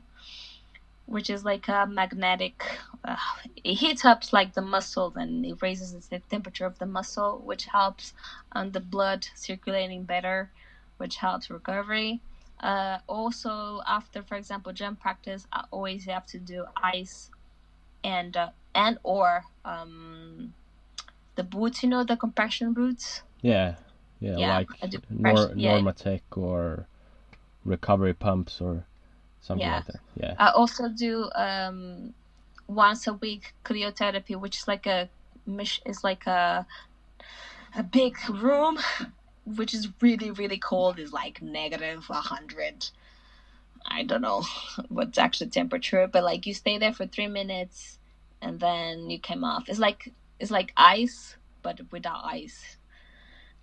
[1.07, 2.62] which is like a magnetic.
[3.05, 3.16] Uh,
[3.64, 7.66] it heats up like the muscle, and it raises the temperature of the muscle, which
[7.66, 8.12] helps
[8.53, 10.51] um, the blood circulating better,
[10.99, 12.20] which helps recovery.
[12.61, 17.31] Uh, also, after, for example, gym practice, I always have to do ice
[18.05, 20.53] and uh, and or um,
[21.36, 23.22] the boots, you know, the compression boots.
[23.42, 23.74] Yeah,
[24.20, 24.68] yeah, Yeah, like
[25.11, 25.78] Nor- yeah.
[25.78, 26.86] Normatec or
[27.64, 28.84] recovery pumps or
[29.40, 29.76] something Yeah.
[29.76, 30.01] like that.
[30.16, 30.34] Yeah.
[30.38, 32.12] I also do um,
[32.66, 35.09] once a week cryotherapy, which is like a
[35.86, 36.66] is like a
[37.76, 38.78] a big room,
[39.44, 40.98] which is really really cold.
[40.98, 42.90] Is like negative a hundred.
[43.91, 44.45] I don't know
[44.88, 47.99] what's actually temperature, but like you stay there for three minutes,
[48.43, 49.68] and then you came off.
[49.68, 52.78] It's like it's like ice, but without ice.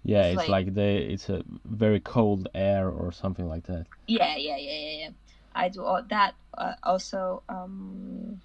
[0.04, 3.88] Yeah, It's it's like- like the it's a very cold air or something like that.
[4.08, 5.10] Yeah, yeah, yeah, yeah, yeah.
[5.56, 8.42] I do all that uh, also um,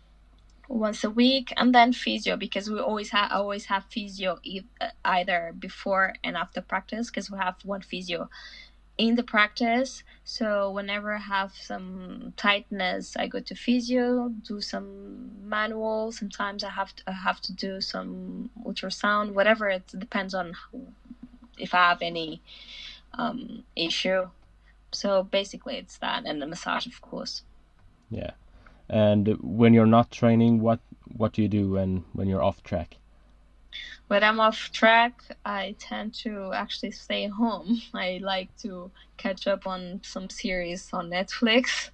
[0.68, 4.88] once a week, and then physio because we always have always have physio e- uh,
[5.04, 8.28] either before and after practice because we have one physio
[9.02, 10.04] in the practice.
[10.24, 16.12] So whenever I have some tightness, I go to physio, do some manual.
[16.12, 19.68] Sometimes I have to, I have to do some ultrasound, whatever.
[19.68, 20.54] It depends on
[21.58, 22.42] if I have any
[23.14, 24.28] um, issue.
[24.92, 27.42] So basically, it's that and the massage, of course.
[28.08, 28.32] Yeah.
[28.88, 30.80] And when you're not training, what
[31.16, 32.98] what do you do when when you're off track?
[34.08, 37.80] When I'm off track, I tend to actually stay home.
[37.94, 41.90] I like to catch up on some series on Netflix.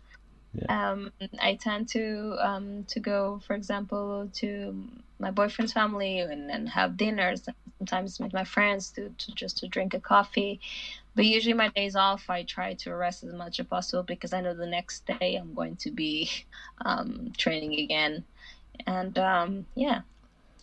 [0.68, 6.68] Um, I tend to um, to go, for example, to my boyfriend's family and, and
[6.68, 7.48] have dinners.
[7.78, 10.60] Sometimes with my friends to, to just to drink a coffee.
[11.14, 14.40] But usually my days off, I try to rest as much as possible because I
[14.40, 16.30] know the next day I'm going to be
[16.84, 18.24] um, training again.
[18.86, 20.02] And um, yeah,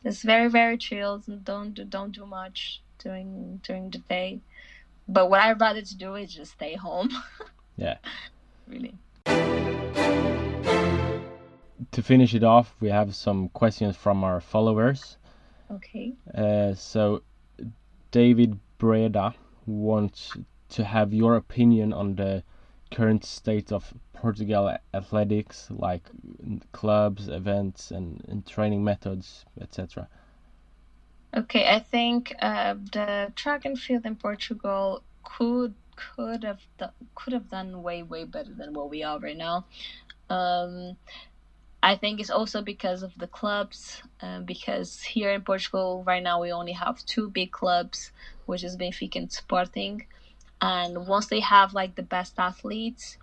[0.06, 4.40] it's very very chilled and don't do, don't do much during during the day.
[5.08, 7.10] But what I'd rather to do is just stay home.
[7.78, 7.98] Yeah.
[8.68, 8.96] really.
[11.92, 15.18] To finish it off, we have some questions from our followers.
[15.70, 16.14] Okay.
[16.34, 17.22] Uh, so,
[18.12, 19.36] David Breda
[19.66, 20.38] wants
[20.70, 22.44] to have your opinion on the
[22.92, 26.10] current state of Portugal athletics, like
[26.72, 30.08] clubs, events, and, and training methods, etc.
[31.36, 37.34] Okay, I think uh, the track and field in Portugal could could have do- could
[37.34, 39.66] have done way way better than what we are right now.
[40.30, 40.98] Um,
[41.84, 46.42] I think it's also because of the clubs, uh, because here in Portugal right now
[46.42, 48.12] we only have two big clubs,
[48.46, 50.08] which is Benfica and Sporting,
[50.62, 53.18] and once they have like the best athletes,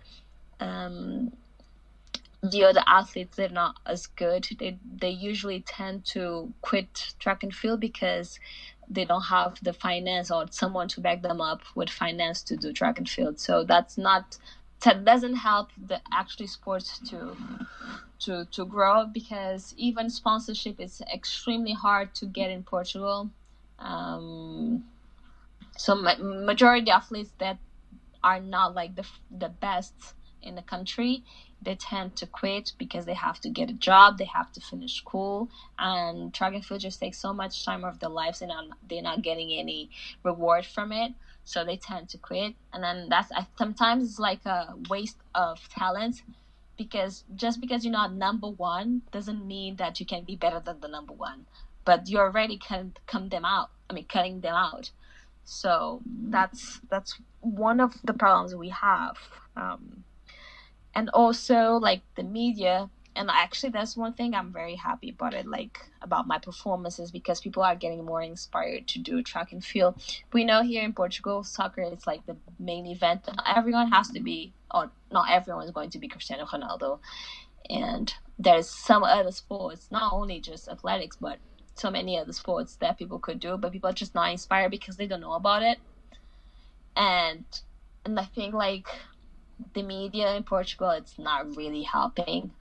[0.59, 1.31] um,
[2.41, 4.47] the other athletes they're not as good.
[4.59, 8.39] They they usually tend to quit track and field because
[8.89, 12.73] they don't have the finance or someone to back them up with finance to do
[12.73, 13.39] track and field.
[13.39, 14.37] So that's not
[14.81, 17.35] that doesn't help the actually sports to
[18.19, 23.29] to to grow because even sponsorship is extremely hard to get in Portugal.
[23.79, 24.83] Um,
[25.77, 27.59] so ma- majority athletes that
[28.23, 29.95] are not like the the best
[30.41, 31.23] in the country
[31.61, 34.95] they tend to quit because they have to get a job they have to finish
[34.95, 35.49] school
[35.79, 38.51] and track and field just takes so much time of their lives and
[38.89, 39.89] they're not getting any
[40.23, 41.13] reward from it.
[41.45, 42.55] So they tend to quit.
[42.73, 46.23] And then that's sometimes it's like a waste of talent
[46.77, 50.81] because just because you're not number one doesn't mean that you can be better than
[50.81, 51.47] the number one.
[51.85, 54.91] But you're already can come them out i mean cutting them out
[55.45, 59.17] so that's that's one of the problems we have
[59.55, 60.03] um,
[60.95, 65.45] and also like the media and actually that's one thing i'm very happy about it
[65.45, 70.01] like about my performances because people are getting more inspired to do track and field.
[70.33, 74.53] We know here in portugal soccer is like the main event everyone has to be
[74.73, 76.99] or not everyone is going to be cristiano ronaldo.
[77.69, 81.39] And there's some other sports not only just athletics but
[81.75, 84.97] so many other sports that people could do but people are just not inspired because
[84.97, 85.79] they don't know about it
[86.95, 87.43] and
[88.05, 88.87] and i think like
[89.73, 92.51] the media in Portugal, it's not really helping.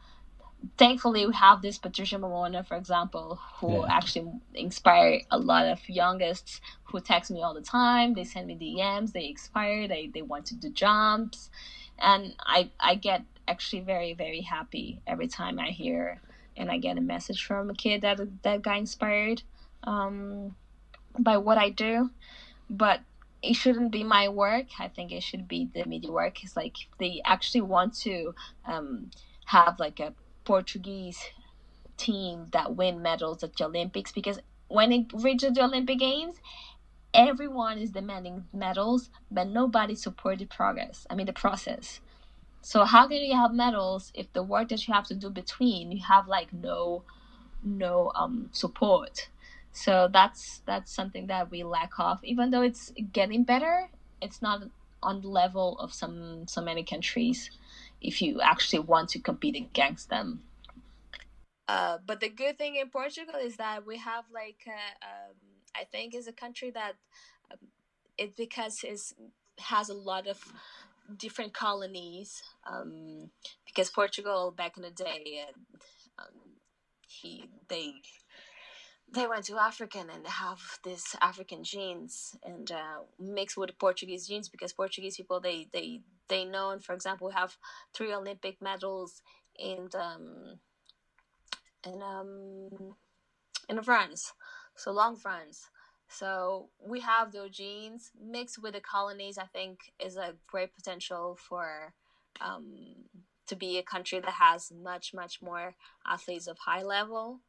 [0.79, 3.97] Thankfully, we have this Patricia Mamona, for example, who yeah.
[3.97, 8.15] actually inspire a lot of youngest who text me all the time.
[8.15, 11.51] They send me DMs, they inspire, they, they want to do jumps.
[11.99, 16.21] And I, I get actually very, very happy every time I hear
[16.57, 19.42] and I get a message from a kid that, that got inspired
[19.84, 20.55] um,
[21.18, 22.11] by what I do.
[22.68, 23.00] But
[23.42, 24.66] it shouldn't be my work.
[24.78, 26.42] I think it should be the media work.
[26.44, 28.34] It's like they actually want to
[28.64, 29.11] um,
[29.46, 31.20] have like a Portuguese
[31.96, 34.38] team that win medals at the Olympics because
[34.68, 36.36] when it reaches the Olympic Games,
[37.12, 41.07] everyone is demanding medals, but nobody supported progress.
[41.11, 42.00] I mean the process.
[42.63, 45.93] So how can you have medals if the work that you have to do between
[45.93, 47.03] you have like no
[47.63, 49.29] no um support?
[49.73, 52.23] So that's that's something that we lack of.
[52.25, 53.89] Even though it's getting better,
[54.21, 54.63] it's not
[55.03, 57.51] on the level of some so many countries.
[58.01, 60.43] If you actually want to compete against them.
[61.69, 65.37] Uh, but the good thing in Portugal is that we have like uh, um,
[65.75, 66.95] I think is a country that
[67.51, 67.59] um,
[68.19, 69.15] it because is
[69.59, 70.53] has a lot of
[71.16, 73.30] different colonies um,
[73.66, 76.34] because Portugal back in the day uh, um,
[77.07, 77.94] he they
[79.12, 84.48] they went to African and have this African genes and uh, mixed with Portuguese genes
[84.48, 87.57] because Portuguese people they they they known for example have
[87.92, 89.22] three Olympic medals
[89.59, 90.59] in um
[91.84, 92.94] in um
[93.68, 94.32] in runs
[94.76, 95.68] so long runs
[96.13, 98.11] so we have those genes.
[98.21, 101.95] Mixed with the colonies I think is a great potential for
[102.41, 102.75] um
[103.47, 105.75] to be a country that has much much more
[106.07, 107.41] athletes of high level.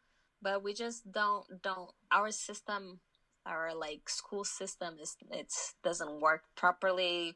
[0.42, 3.00] But we just don't don't our system
[3.46, 5.54] our like school system is it
[5.84, 7.36] doesn't work properly.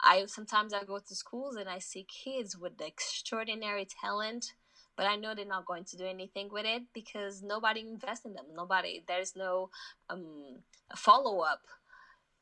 [0.00, 4.52] I sometimes i go to schools and i see kids with extraordinary talent
[4.98, 8.34] but i know they're not going to do anything with it because nobody invests in
[8.34, 9.70] them nobody there's no
[10.10, 10.58] um,
[10.94, 11.62] follow-up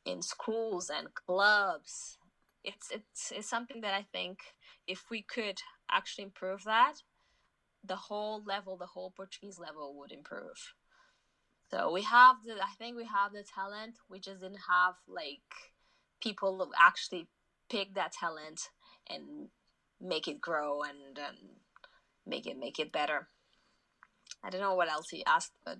[0.05, 2.17] in schools and clubs
[2.65, 4.39] it's it's it's something that i think
[4.87, 6.95] if we could actually improve that
[7.87, 10.73] the whole level, the whole Portuguese level would improve.
[11.71, 13.95] So we have the, I think we have the talent.
[14.09, 15.41] We just didn't have like
[16.21, 17.27] people actually
[17.69, 18.69] pick that talent
[19.09, 19.49] and
[19.99, 21.35] make it grow and um,
[22.27, 23.27] make it make it better.
[24.43, 25.77] I don't know what else he asked, but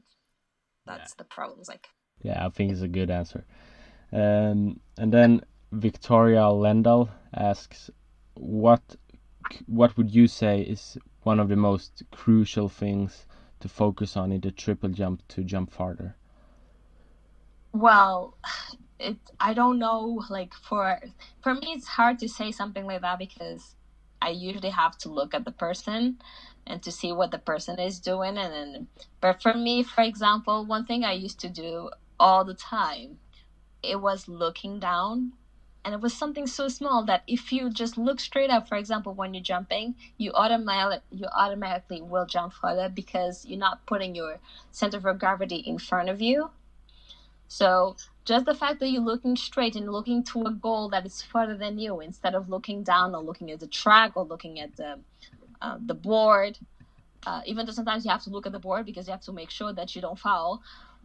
[0.86, 1.16] that's yeah.
[1.20, 1.68] the problems.
[1.68, 1.88] Like,
[2.22, 3.46] yeah, I think it's a good answer.
[4.12, 5.42] Um, and then
[5.72, 7.90] Victoria Lendal asks,
[8.36, 8.96] what
[9.66, 13.26] what would you say is one of the most crucial things
[13.60, 16.16] to focus on in the triple jump to jump farther?
[17.74, 18.38] Well,
[19.00, 21.00] it I don't know like for
[21.42, 23.76] for me it's hard to say something like that because
[24.22, 26.20] I usually have to look at the person
[26.66, 28.88] and to see what the person is doing and then
[29.22, 31.90] but for me for example one thing I used to do
[32.20, 33.20] all the time
[33.84, 35.34] it was looking down
[35.86, 39.14] and it was something so small that if you just look straight up for example
[39.14, 44.40] when you're jumping you automatically you automatically will jump further because you're not putting your
[44.72, 46.50] center of gravity in front of you
[47.48, 47.96] so
[48.26, 51.56] just the fact that you're looking straight and looking to a goal that is further
[51.58, 55.00] than you instead of looking down or looking at the track or looking at the
[55.62, 56.58] uh, the board
[57.26, 59.34] uh, even though sometimes you have to look at the board because you have to
[59.34, 60.62] make sure that you don't foul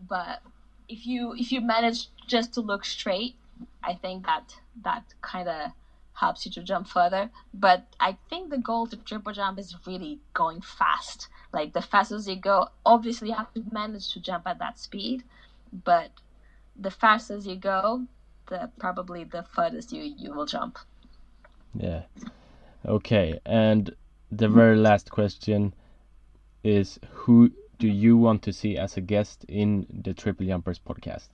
[0.08, 0.40] but
[0.88, 3.36] if you if you manage just to look straight
[3.82, 5.72] I think that that kind of
[6.14, 7.30] helps you to jump further.
[7.54, 11.28] But I think the goal to triple jump is really going fast.
[11.52, 15.24] Like the faster you go, obviously you have to manage to jump at that speed,
[15.84, 16.10] but
[16.76, 18.06] the faster you go,
[18.48, 20.78] the probably the furthest you you will jump.
[21.74, 22.02] Yeah.
[22.86, 23.94] Okay, and
[24.30, 25.74] the very last question
[26.64, 31.28] is who do you want to see as a guest in the Triple Jumpers podcast?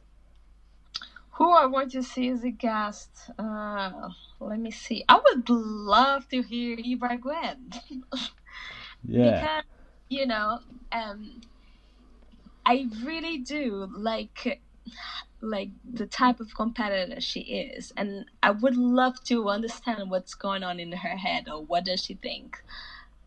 [1.33, 3.31] Who I want to see as a guest?
[3.39, 4.09] Uh,
[4.41, 5.05] let me see.
[5.09, 7.79] I would love to hear Ibarguen.
[9.05, 9.41] yeah.
[9.41, 9.65] Because,
[10.09, 10.59] you know,
[10.91, 11.41] um,
[12.67, 14.61] I really do like
[15.41, 20.63] like the type of competitor she is and i would love to understand what's going
[20.65, 22.63] on in her head or what does she think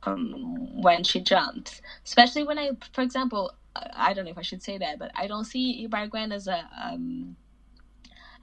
[0.04, 1.82] um, when she jumps.
[2.06, 3.54] Especially when i for example
[3.94, 6.68] i don't know if i should say that but i don't see ibarguen as a
[6.84, 7.36] um,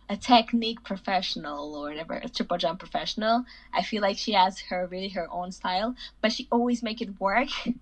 [0.09, 3.45] a technique professional or whatever a triple jump professional.
[3.75, 7.21] I feel like she has her really her own style but she always make it
[7.21, 7.49] work.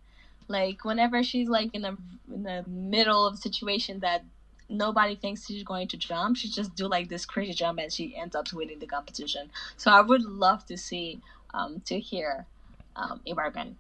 [0.49, 1.97] Like whenever she's like in a
[2.33, 4.25] in the middle of a situation that
[4.69, 6.37] nobody thinks she's going to jump.
[6.37, 9.51] She just do like this crazy jump and she ends up winning the competition.
[9.77, 11.23] So I would love to see,
[11.55, 12.47] um, to hear,
[12.97, 13.77] um, Ibarguen,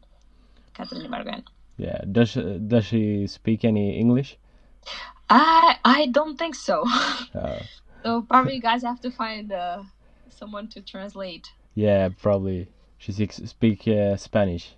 [0.74, 1.44] Caterine Ibarguen.
[1.78, 2.00] Yeah.
[2.10, 4.38] Does she, does she speak any English?
[5.30, 6.84] I I don't think so.
[7.34, 7.64] Uh,
[8.04, 9.82] so probably you guys have to find uh,
[10.30, 11.48] someone to translate.
[11.74, 12.70] yeah, probably.
[12.98, 14.74] She speaks speak uh, Spanish.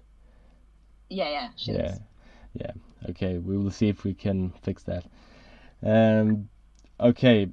[1.10, 1.84] Yeah, yeah, she Yeah.
[1.84, 2.00] is.
[2.54, 2.72] Yeah.
[3.10, 5.04] Okay, we will see if we can fix that.
[5.82, 6.48] Um,
[7.00, 7.48] okay,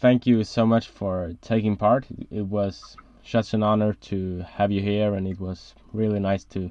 [0.00, 2.06] thank you so much for taking part.
[2.30, 6.70] It was such an honor to have you here, and it was really nice to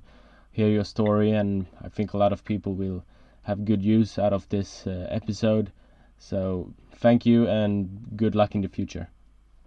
[0.51, 1.31] hear your story.
[1.31, 3.03] And I think a lot of people will
[3.43, 5.71] have good use out of this uh, episode.
[6.17, 9.09] So thank you, and good luck in the future.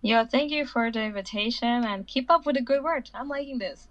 [0.02, 3.04] Yeah, thank you for the invitation and keep up with the good work.
[3.14, 3.88] I'm liking this.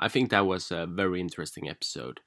[0.00, 2.20] I think that was a very interesting episode.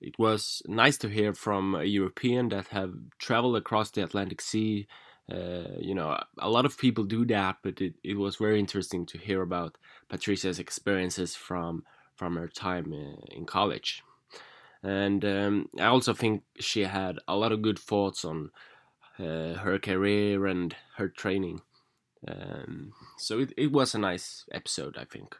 [0.00, 4.86] It was nice to hear from a European that have traveled across the Atlantic Sea.
[5.30, 9.06] Uh, you know, a lot of people do that, but it, it was very interesting
[9.06, 9.78] to hear about
[10.08, 11.84] Patricia's experiences from
[12.14, 14.02] from her time uh, in college.
[14.82, 18.50] And um, I also think she had a lot of good thoughts on
[19.18, 21.60] uh, her career and her training.
[22.26, 25.36] Um, so it, it was a nice episode, I think.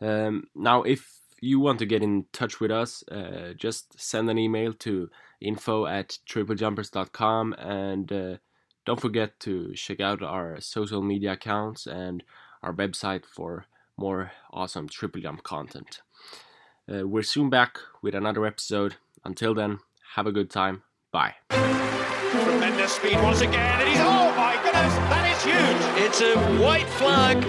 [0.00, 4.38] Um, now, if you want to get in touch with us, uh, just send an
[4.38, 5.08] email to
[5.40, 8.36] info at triplejumpers.com and uh,
[8.84, 12.22] don't forget to check out our social media accounts and
[12.62, 13.66] our website for
[13.96, 16.00] more awesome triple jump content.
[16.92, 18.96] Uh, we're soon back with another episode.
[19.24, 19.80] Until then,
[20.14, 20.82] have a good time.
[21.10, 21.34] Bye.
[21.50, 23.80] Tremendous speed once again.
[23.80, 26.06] And he's, oh my goodness, that is huge.
[26.06, 27.42] It's a white flag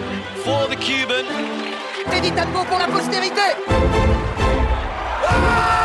[0.43, 1.56] for the Cuban.
[2.19, 3.41] Teddy Tango pour la postérité.
[5.29, 5.76] Ah